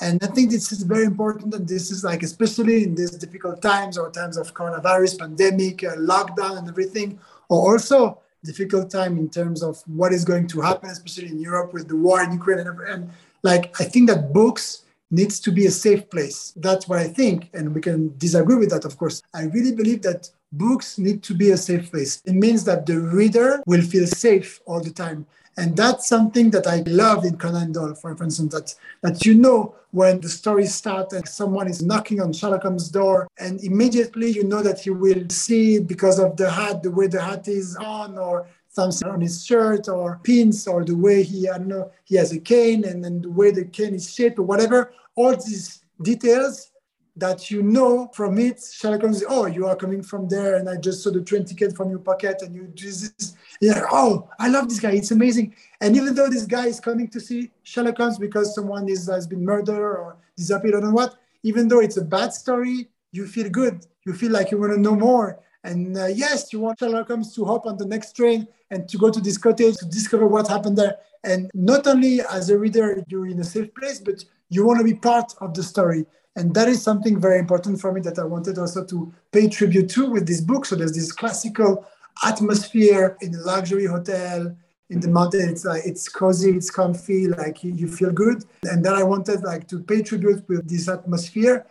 And 0.00 0.22
I 0.22 0.26
think 0.26 0.50
this 0.50 0.72
is 0.72 0.82
very 0.82 1.04
important. 1.04 1.54
And 1.54 1.66
this 1.68 1.90
is 1.90 2.02
like, 2.02 2.22
especially 2.22 2.84
in 2.84 2.94
these 2.94 3.10
difficult 3.12 3.62
times 3.62 3.96
or 3.96 4.10
times 4.10 4.36
of 4.36 4.52
coronavirus, 4.52 5.18
pandemic, 5.18 5.84
uh, 5.84 5.94
lockdown, 5.96 6.58
and 6.58 6.68
everything, 6.68 7.18
or 7.48 7.72
also 7.72 8.18
difficult 8.44 8.90
time 8.90 9.16
in 9.18 9.28
terms 9.28 9.62
of 9.62 9.80
what 9.86 10.12
is 10.12 10.24
going 10.24 10.48
to 10.48 10.60
happen, 10.60 10.90
especially 10.90 11.28
in 11.28 11.38
Europe 11.38 11.72
with 11.72 11.86
the 11.88 11.96
war 11.96 12.22
in 12.22 12.32
Ukraine. 12.32 12.58
And, 12.58 12.80
and 12.80 13.10
like, 13.42 13.80
I 13.80 13.84
think 13.84 14.08
that 14.08 14.32
books 14.32 14.84
needs 15.12 15.38
to 15.40 15.52
be 15.52 15.66
a 15.66 15.70
safe 15.70 16.08
place. 16.10 16.52
That's 16.56 16.88
what 16.88 16.98
I 16.98 17.06
think. 17.06 17.50
And 17.52 17.74
we 17.74 17.80
can 17.80 18.16
disagree 18.18 18.56
with 18.56 18.70
that, 18.70 18.84
of 18.84 18.96
course. 18.96 19.22
I 19.34 19.44
really 19.44 19.72
believe 19.72 20.02
that 20.02 20.30
books 20.52 20.98
need 20.98 21.22
to 21.24 21.34
be 21.34 21.50
a 21.50 21.56
safe 21.56 21.90
place. 21.90 22.22
It 22.24 22.34
means 22.34 22.64
that 22.64 22.86
the 22.86 22.98
reader 22.98 23.62
will 23.66 23.82
feel 23.82 24.06
safe 24.06 24.60
all 24.66 24.80
the 24.80 24.90
time. 24.90 25.26
And 25.56 25.76
that's 25.76 26.08
something 26.08 26.50
that 26.50 26.66
I 26.66 26.82
love 26.86 27.24
in 27.24 27.36
Conan 27.36 27.72
Doyle, 27.72 27.94
for 27.94 28.10
instance, 28.10 28.52
that, 28.54 28.74
that 29.02 29.26
you 29.26 29.34
know 29.34 29.74
when 29.90 30.20
the 30.20 30.28
story 30.28 30.66
starts 30.66 31.12
and 31.12 31.28
someone 31.28 31.68
is 31.68 31.82
knocking 31.82 32.20
on 32.22 32.32
Sherlock 32.32 32.62
Holmes' 32.62 32.88
door, 32.88 33.28
and 33.38 33.60
immediately 33.62 34.30
you 34.30 34.44
know 34.44 34.62
that 34.62 34.80
he 34.80 34.90
will 34.90 35.28
see 35.28 35.78
because 35.78 36.18
of 36.18 36.36
the 36.38 36.50
hat, 36.50 36.82
the 36.82 36.90
way 36.90 37.06
the 37.06 37.20
hat 37.20 37.48
is 37.48 37.76
on, 37.76 38.16
or 38.16 38.46
something 38.68 39.06
on 39.06 39.20
his 39.20 39.44
shirt, 39.44 39.88
or 39.88 40.20
pins, 40.22 40.66
or 40.66 40.84
the 40.84 40.96
way 40.96 41.22
he, 41.22 41.48
I 41.48 41.58
don't 41.58 41.68
know, 41.68 41.90
he 42.04 42.16
has 42.16 42.32
a 42.32 42.40
cane, 42.40 42.84
and 42.84 43.04
then 43.04 43.20
the 43.20 43.30
way 43.30 43.50
the 43.50 43.66
cane 43.66 43.94
is 43.94 44.12
shaped, 44.12 44.38
or 44.38 44.44
whatever. 44.44 44.94
All 45.14 45.36
these 45.36 45.84
details 46.00 46.71
that 47.16 47.50
you 47.50 47.62
know 47.62 48.08
from 48.14 48.38
it, 48.38 48.60
Sherlock 48.72 49.02
Holmes, 49.02 49.22
oh, 49.28 49.46
you 49.46 49.66
are 49.66 49.76
coming 49.76 50.02
from 50.02 50.28
there, 50.28 50.56
and 50.56 50.68
I 50.68 50.76
just 50.76 51.02
saw 51.02 51.10
the 51.10 51.20
train 51.20 51.44
ticket 51.44 51.76
from 51.76 51.90
your 51.90 51.98
pocket, 51.98 52.40
and 52.42 52.54
you 52.54 52.64
do 52.64 52.86
this. 52.86 53.34
Yeah, 53.60 53.82
oh, 53.92 54.30
I 54.38 54.48
love 54.48 54.68
this 54.68 54.80
guy. 54.80 54.92
It's 54.92 55.10
amazing. 55.10 55.54
And 55.80 55.96
even 55.96 56.14
though 56.14 56.28
this 56.28 56.46
guy 56.46 56.66
is 56.66 56.80
coming 56.80 57.08
to 57.08 57.20
see 57.20 57.50
Sherlock 57.62 57.98
Holmes 57.98 58.18
because 58.18 58.54
someone 58.54 58.88
is, 58.88 59.08
has 59.08 59.26
been 59.26 59.44
murdered 59.44 59.78
or 59.78 60.16
disappeared, 60.36 60.74
I 60.76 60.80
don't 60.80 60.90
know 60.90 60.94
what, 60.94 61.16
even 61.42 61.68
though 61.68 61.80
it's 61.80 61.96
a 61.96 62.04
bad 62.04 62.32
story, 62.32 62.88
you 63.12 63.26
feel 63.26 63.50
good. 63.50 63.86
You 64.04 64.14
feel 64.14 64.32
like 64.32 64.50
you 64.50 64.58
want 64.58 64.72
to 64.72 64.80
know 64.80 64.96
more. 64.96 65.38
And 65.64 65.96
uh, 65.96 66.06
yes, 66.06 66.52
you 66.52 66.60
want 66.60 66.78
Sherlock 66.78 67.08
Holmes 67.08 67.34
to 67.36 67.44
hop 67.44 67.66
on 67.66 67.76
the 67.76 67.86
next 67.86 68.16
train 68.16 68.48
and 68.70 68.88
to 68.88 68.98
go 68.98 69.10
to 69.10 69.20
this 69.20 69.38
cottage 69.38 69.76
to 69.76 69.86
discover 69.86 70.26
what 70.26 70.48
happened 70.48 70.78
there. 70.78 70.96
And 71.22 71.50
not 71.54 71.86
only 71.86 72.20
as 72.22 72.50
a 72.50 72.58
reader, 72.58 73.04
you're 73.06 73.28
in 73.28 73.38
a 73.38 73.44
safe 73.44 73.72
place, 73.74 74.00
but 74.00 74.24
you 74.48 74.66
want 74.66 74.78
to 74.78 74.84
be 74.84 74.94
part 74.94 75.34
of 75.40 75.54
the 75.54 75.62
story. 75.62 76.04
And 76.36 76.54
that 76.54 76.68
is 76.68 76.82
something 76.82 77.20
very 77.20 77.38
important 77.38 77.80
for 77.80 77.92
me 77.92 78.00
that 78.02 78.18
I 78.18 78.24
wanted 78.24 78.58
also 78.58 78.84
to 78.86 79.12
pay 79.32 79.48
tribute 79.48 79.90
to 79.90 80.10
with 80.10 80.26
this 80.26 80.40
book. 80.40 80.64
So 80.64 80.76
there's 80.76 80.94
this 80.94 81.12
classical 81.12 81.86
atmosphere 82.24 83.16
in 83.20 83.34
a 83.34 83.40
luxury 83.40 83.86
hotel 83.86 84.56
in 84.88 85.00
the 85.00 85.08
mountain. 85.08 85.48
It's 85.48 85.64
like 85.64 85.82
it's 85.84 86.08
cozy, 86.08 86.52
it's 86.52 86.70
comfy, 86.70 87.28
like 87.28 87.62
you, 87.62 87.72
you 87.72 87.88
feel 87.88 88.12
good. 88.12 88.44
And 88.64 88.84
then 88.84 88.94
I 88.94 89.02
wanted 89.02 89.42
like 89.42 89.68
to 89.68 89.80
pay 89.80 90.02
tribute 90.02 90.48
with 90.48 90.68
this 90.68 90.88
atmosphere 90.88 91.66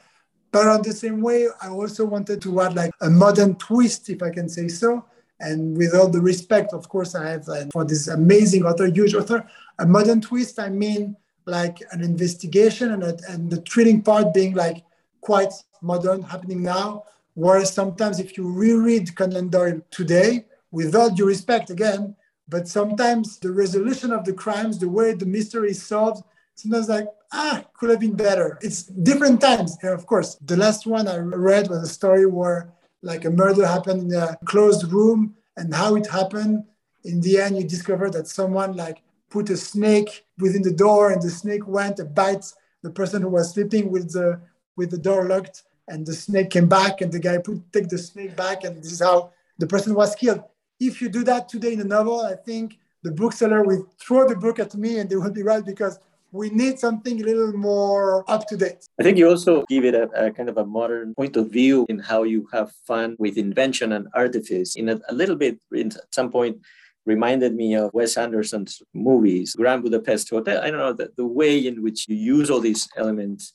but 0.52 0.68
on 0.68 0.82
the 0.82 0.92
same 0.92 1.22
way, 1.22 1.48
I 1.62 1.70
also 1.70 2.06
wanted 2.06 2.42
to 2.42 2.62
add 2.62 2.76
like 2.76 2.92
a 3.02 3.10
modern 3.10 3.56
twist, 3.56 4.10
if 4.10 4.22
I 4.22 4.30
can 4.30 4.50
say 4.50 4.68
so. 4.68 5.06
And 5.40 5.76
with 5.78 5.96
all 5.96 6.10
the 6.10 6.22
respect, 6.22 6.74
of 6.74 6.88
course, 6.90 7.16
I 7.16 7.30
have 7.30 7.48
uh, 7.50 7.66
for 7.72 7.86
this 7.86 8.08
amazing 8.08 8.64
author, 8.64 8.86
huge 8.86 9.16
author, 9.16 9.48
a 9.80 9.86
modern 9.86 10.22
twist. 10.22 10.60
I 10.60 10.70
mean, 10.70 11.16
like 11.46 11.82
an 11.92 12.04
investigation 12.04 12.92
and, 12.92 13.04
a, 13.04 13.18
and 13.30 13.50
the 13.50 13.58
thrilling 13.58 14.02
part 14.02 14.34
being 14.34 14.54
like 14.54 14.84
quite 15.22 15.54
modern, 15.82 16.22
happening 16.22 16.62
now. 16.62 17.04
Whereas 17.34 17.74
sometimes, 17.74 18.20
if 18.20 18.38
you 18.38 18.52
reread 18.52 19.16
Conan 19.16 19.50
Doyle 19.50 19.82
today, 19.90 20.46
with 20.72 20.96
all 20.96 21.10
due 21.10 21.26
respect 21.26 21.70
again, 21.70 22.16
but 22.48 22.68
sometimes 22.68 23.40
the 23.40 23.52
resolution 23.52 24.12
of 24.12 24.26
the 24.26 24.34
crimes, 24.34 24.78
the 24.80 24.90
way 24.90 25.14
the 25.14 25.26
mystery 25.26 25.72
is 25.72 25.84
solved, 25.84 26.24
sometimes 26.56 26.90
like 26.90 27.08
ah, 27.32 27.64
could 27.74 27.90
have 27.90 28.00
been 28.00 28.16
better. 28.16 28.58
It's 28.62 28.84
different 28.84 29.42
times, 29.42 29.78
yeah, 29.84 29.92
of 29.92 30.06
course. 30.06 30.36
The 30.46 30.58
last 30.58 30.86
one 30.86 31.08
I 31.08 31.18
read 31.18 31.70
was 31.70 31.84
a 31.84 31.94
story 31.94 32.26
where 32.26 32.72
like 33.02 33.26
a 33.26 33.30
murder 33.30 33.66
happened 33.66 34.12
in 34.12 34.18
a 34.18 34.38
closed 34.46 34.92
room 34.92 35.36
and 35.58 35.74
how 35.74 35.96
it 35.96 36.08
happened. 36.08 36.66
In 37.04 37.22
the 37.22 37.40
end, 37.40 37.58
you 37.58 37.64
discover 37.64 38.10
that 38.12 38.28
someone 38.28 38.76
like 38.76 39.02
put 39.30 39.50
a 39.50 39.58
snake 39.58 40.26
within 40.42 40.62
the 40.62 40.74
door 40.74 41.12
and 41.12 41.22
the 41.22 41.30
snake 41.30 41.68
went 41.68 42.00
and 42.00 42.14
bites 42.14 42.56
the 42.84 42.90
person 42.90 43.22
who 43.22 43.30
was 43.30 43.54
sleeping 43.54 43.92
with 43.92 44.12
the 44.12 44.40
with 44.76 44.92
the 44.92 44.98
door 44.98 45.28
locked 45.28 45.64
and 45.88 46.06
the 46.06 46.14
snake 46.14 46.50
came 46.50 46.68
back 46.68 47.02
and 47.02 47.12
the 47.12 47.20
guy 47.20 47.38
put 47.38 47.62
take 47.72 47.90
the 47.90 47.98
snake 47.98 48.36
back 48.36 48.64
and 48.64 48.78
this 48.78 48.92
is 48.92 49.02
how 49.02 49.32
the 49.60 49.68
person 49.68 49.94
was 49.94 50.16
killed. 50.16 50.44
If 50.80 51.02
you 51.02 51.10
do 51.10 51.24
that 51.26 51.48
today 51.48 51.74
in 51.74 51.82
a 51.82 51.84
novel, 51.98 52.22
I 52.22 52.36
think 52.36 52.80
the 53.04 53.12
bookseller 53.12 53.64
will 53.64 53.88
throw 54.00 54.28
the 54.28 54.36
book 54.36 54.58
at 54.60 54.74
me 54.76 55.00
and 55.00 55.10
they 55.10 55.16
will 55.16 55.32
be 55.32 55.44
right 55.44 55.64
because 55.64 56.00
we 56.32 56.50
need 56.50 56.80
something 56.80 57.22
a 57.22 57.26
little 57.26 57.54
more 57.54 58.24
up 58.30 58.48
to 58.48 58.58
date. 58.58 58.88
I 59.00 59.04
think 59.04 59.18
you 59.18 59.30
also 59.30 59.66
give 59.68 59.84
it 59.84 59.94
a, 59.94 60.10
a, 60.28 60.32
kind 60.32 60.48
of 60.48 60.58
a 60.58 60.66
modern 60.66 61.14
point 61.16 61.36
of 61.36 61.52
view 61.52 61.86
in 61.90 62.00
how 62.00 62.24
you 62.24 62.48
have 62.54 62.72
fun 62.88 63.16
with 63.20 63.38
invention 63.38 63.92
and 63.92 64.08
artifice. 64.14 64.76
In 64.76 64.90
a, 64.90 65.00
a 65.10 65.14
little 65.14 65.36
bit, 65.36 65.60
in, 65.74 65.88
at 65.88 66.14
some 66.14 66.32
point, 66.32 66.62
reminded 67.06 67.56
me 67.56 67.76
of 67.76 67.92
Wes 67.94 68.18
Anderson's 68.18 68.82
movies, 68.94 69.56
Grand 69.56 69.84
Budapest 69.84 70.30
Hotel. 70.30 70.62
I 70.62 70.70
don't 70.70 70.80
know, 70.80 70.94
the, 70.94 71.12
the 71.18 71.26
way 71.26 71.58
in 71.66 71.82
which 71.84 72.08
you 72.08 72.16
use 72.16 72.50
all 72.50 72.60
these 72.60 72.88
elements 72.96 73.54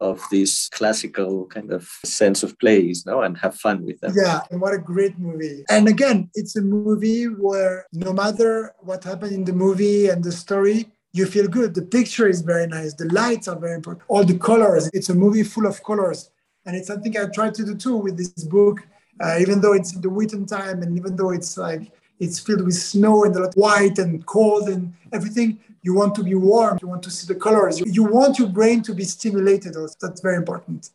of 0.00 0.22
this 0.30 0.68
classical 0.68 1.46
kind 1.46 1.72
of 1.72 1.88
sense 2.04 2.42
of 2.42 2.58
place 2.58 3.06
no 3.06 3.22
and 3.22 3.38
have 3.38 3.54
fun 3.54 3.82
with 3.82 3.98
them 4.00 4.12
yeah 4.14 4.40
and 4.50 4.60
what 4.60 4.74
a 4.74 4.78
great 4.78 5.18
movie 5.18 5.64
and 5.70 5.88
again 5.88 6.28
it's 6.34 6.54
a 6.54 6.60
movie 6.60 7.24
where 7.24 7.86
no 7.94 8.12
matter 8.12 8.74
what 8.80 9.02
happened 9.02 9.32
in 9.32 9.42
the 9.42 9.54
movie 9.54 10.08
and 10.08 10.22
the 10.22 10.30
story 10.30 10.86
you 11.16 11.26
feel 11.26 11.48
good. 11.48 11.74
The 11.74 11.82
picture 11.82 12.28
is 12.28 12.42
very 12.42 12.66
nice. 12.66 12.94
The 12.94 13.06
lights 13.06 13.48
are 13.48 13.58
very 13.58 13.74
important. 13.74 14.04
All 14.08 14.24
the 14.24 14.38
colors. 14.38 14.90
It's 14.92 15.08
a 15.08 15.14
movie 15.14 15.42
full 15.42 15.66
of 15.66 15.82
colors. 15.82 16.30
And 16.66 16.76
it's 16.76 16.88
something 16.88 17.16
I 17.16 17.26
try 17.34 17.50
to 17.50 17.64
do 17.64 17.74
too 17.74 17.96
with 17.96 18.16
this 18.18 18.44
book, 18.44 18.80
uh, 19.20 19.38
even 19.40 19.60
though 19.60 19.72
it's 19.72 19.94
in 19.94 20.02
the 20.02 20.10
winter 20.10 20.44
time 20.44 20.82
and 20.82 20.96
even 20.96 21.16
though 21.16 21.30
it's 21.30 21.56
like 21.56 21.90
it's 22.18 22.38
filled 22.38 22.64
with 22.64 22.74
snow 22.74 23.24
and 23.24 23.34
a 23.36 23.40
lot 23.40 23.54
white 23.54 23.98
and 23.98 24.24
cold 24.26 24.68
and 24.68 24.92
everything. 25.12 25.58
You 25.82 25.94
want 25.94 26.14
to 26.16 26.24
be 26.24 26.34
warm. 26.34 26.78
You 26.82 26.88
want 26.88 27.02
to 27.04 27.10
see 27.10 27.32
the 27.32 27.38
colors. 27.38 27.80
You, 27.80 28.04
want 28.04 28.38
your 28.38 28.48
brain 28.48 28.82
to 28.82 28.94
be 28.94 29.04
stimulated. 29.04 29.76
Also. 29.76 29.96
That's 30.00 30.20
very 30.20 30.36
important. 30.36 30.90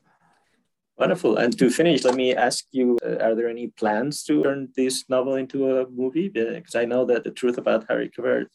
Wonderful. 0.98 1.38
And 1.38 1.58
to 1.58 1.70
finish, 1.70 2.04
let 2.04 2.16
me 2.16 2.36
ask 2.36 2.66
you: 2.72 2.98
uh, 3.06 3.18
Are 3.26 3.36
there 3.36 3.50
any 3.50 3.68
plans 3.68 4.24
to 4.24 4.44
turn 4.44 4.70
this 4.76 5.06
novel 5.10 5.36
into 5.36 5.78
a 5.78 5.90
movie? 5.90 6.30
Because 6.30 6.76
I 6.76 6.86
know 6.86 7.06
that 7.06 7.24
the 7.24 7.32
truth 7.32 7.58
about 7.58 7.86
Harry 7.88 8.10
Quebert 8.10 8.52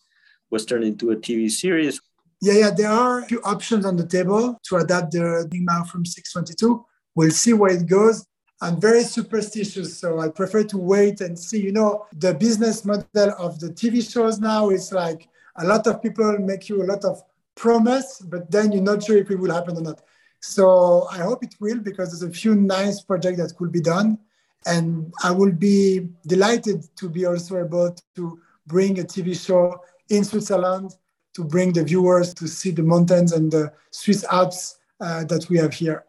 was 0.51 0.67
turned 0.67 0.85
into 0.85 1.11
a 1.11 1.17
TV 1.17 1.51
series. 1.51 2.01
Yeah, 2.43 2.53
yeah, 2.53 2.71
there 2.71 2.91
are 2.91 3.21
a 3.21 3.27
few 3.27 3.41
options 3.43 3.87
on 3.87 3.97
the 3.97 4.07
table 4.07 4.61
to 4.65 4.77
adapt 4.77 5.13
the 5.13 5.47
Enigma 5.51 5.87
from 5.91 6.05
622. 6.05 6.85
We'll 7.15 7.31
see 7.31 7.55
where 7.55 7.73
it 7.73 7.87
goes. 7.87 8.27
I'm 8.61 8.81
very 8.81 9.03
superstitious, 9.03 9.99
so 9.99 10.19
I 10.19 10.29
prefer 10.29 10.65
to 10.65 10.79
wait 10.79 11.21
and 11.21 11.39
see. 11.39 11.61
You 11.61 11.73
know, 11.73 12.07
the 12.15 12.33
business 12.33 12.85
model 12.85 13.35
of 13.39 13.61
the 13.61 13.69
TV 13.69 14.01
shows 14.11 14.41
now 14.41 14.71
is 14.71 14.93
like 14.93 15.29
a 15.57 15.67
lot 15.67 15.87
of 15.87 16.03
people 16.03 16.39
make 16.39 16.69
you 16.69 16.83
a 16.83 16.87
lot 16.87 17.05
of 17.05 17.23
promise, 17.55 18.23
but 18.25 18.51
then 18.51 18.73
you're 18.73 18.83
not 18.83 19.03
sure 19.03 19.19
if 19.19 19.31
it 19.31 19.39
will 19.39 19.53
happen 19.53 19.77
or 19.77 19.83
not. 19.83 20.01
So 20.41 21.07
I 21.11 21.19
hope 21.19 21.45
it 21.45 21.55
will 21.61 21.81
because 21.81 22.11
there's 22.11 22.31
a 22.31 22.35
few 22.35 22.55
nice 22.55 23.03
projects 23.03 23.39
that 23.39 23.57
could 23.57 23.73
be 23.73 23.81
done. 23.81 24.19
And 24.65 25.13
I 25.23 25.31
will 25.31 25.53
be 25.53 26.09
delighted 26.27 26.85
to 26.97 27.09
be 27.09 27.27
also 27.27 27.63
able 27.63 27.95
to 28.17 28.41
bring 28.67 28.99
a 28.99 29.05
TV 29.05 29.39
show 29.39 29.81
in 30.09 30.25
Switzerland 30.25 30.97
to 31.35 31.45
bring 31.45 31.73
the 31.73 31.85
viewers 31.85 32.33
to 32.35 32.49
see 32.49 32.71
the 32.71 32.83
mountains 32.83 33.33
and 33.33 33.53
the 33.53 33.71
Swiss 33.91 34.25
Alps 34.31 34.79
uh, 35.01 35.25
that 35.25 35.49
we 35.51 35.59
have 35.59 35.75
here. 35.75 36.06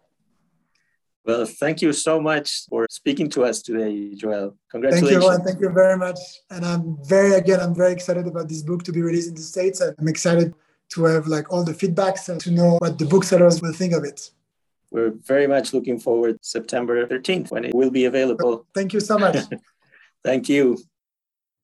Well, 1.27 1.45
thank 1.45 1.81
you 1.81 1.91
so 1.91 2.21
much 2.21 2.67
for 2.69 2.87
speaking 2.89 3.29
to 3.31 3.43
us 3.43 3.61
today, 3.61 4.15
Joel. 4.15 4.55
Congratulations. 4.71 5.25
Thank 5.25 5.39
you, 5.39 5.43
Thank 5.43 5.59
you 5.59 5.69
very 5.71 5.97
much. 5.97 6.19
And 6.49 6.65
I'm 6.65 6.97
very, 7.03 7.33
again, 7.33 7.59
I'm 7.59 7.75
very 7.75 7.91
excited 7.91 8.27
about 8.27 8.47
this 8.47 8.61
book 8.61 8.83
to 8.83 8.93
be 8.93 9.01
released 9.01 9.27
in 9.27 9.35
the 9.35 9.41
States. 9.41 9.81
I'm 9.81 10.07
excited 10.07 10.53
to 10.93 11.03
have 11.03 11.27
like 11.27 11.51
all 11.51 11.65
the 11.65 11.73
feedbacks 11.73 12.29
and 12.29 12.39
to 12.39 12.51
know 12.51 12.77
what 12.79 12.97
the 12.97 13.05
booksellers 13.05 13.61
will 13.61 13.73
think 13.73 13.91
of 13.91 14.05
it. 14.05 14.31
We're 14.89 15.09
very 15.09 15.47
much 15.47 15.73
looking 15.73 15.99
forward 15.99 16.37
September 16.41 17.05
13th 17.05 17.51
when 17.51 17.65
it 17.65 17.75
will 17.75 17.91
be 17.91 18.05
available. 18.05 18.65
Thank 18.73 18.93
you 18.93 19.01
so 19.01 19.17
much. 19.17 19.35
Thank 20.23 20.47
you. 20.47 20.77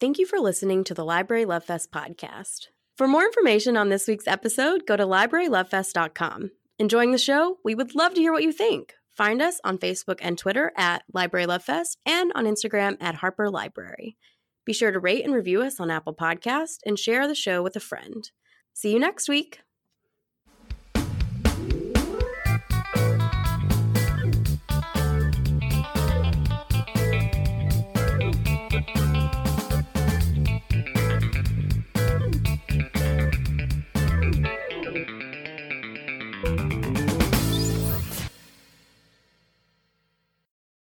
Thank 0.01 0.19
you 0.19 0.25
for 0.25 0.39
listening 0.39 0.83
to 0.83 0.93
the 0.93 1.05
Library 1.05 1.45
Love 1.45 1.63
Fest 1.63 1.89
podcast. 1.89 2.67
For 2.97 3.07
more 3.07 3.23
information 3.23 3.77
on 3.77 3.87
this 3.87 4.09
week's 4.09 4.27
episode, 4.27 4.85
go 4.85 4.97
to 4.97 5.05
librarylovefest.com. 5.05 6.51
Enjoying 6.79 7.13
the 7.13 7.17
show? 7.17 7.59
We 7.63 7.75
would 7.75 7.95
love 7.95 8.13
to 8.15 8.19
hear 8.19 8.33
what 8.33 8.43
you 8.43 8.51
think. 8.51 8.95
Find 9.15 9.41
us 9.41 9.59
on 9.63 9.77
Facebook 9.77 10.19
and 10.21 10.37
Twitter 10.37 10.71
at 10.75 11.03
Library 11.13 11.45
Love 11.45 11.63
Fest 11.63 11.97
and 12.05 12.31
on 12.33 12.45
Instagram 12.45 12.97
at 12.99 13.15
Harper 13.15 13.49
Library. 13.49 14.17
Be 14.65 14.73
sure 14.73 14.91
to 14.91 14.99
rate 14.99 15.23
and 15.23 15.33
review 15.33 15.61
us 15.61 15.79
on 15.79 15.91
Apple 15.91 16.15
Podcast 16.15 16.77
and 16.85 16.97
share 16.97 17.27
the 17.27 17.35
show 17.35 17.61
with 17.61 17.75
a 17.75 17.81
friend. 17.81 18.31
See 18.73 18.91
you 18.91 18.99
next 18.99 19.29
week. 19.29 19.59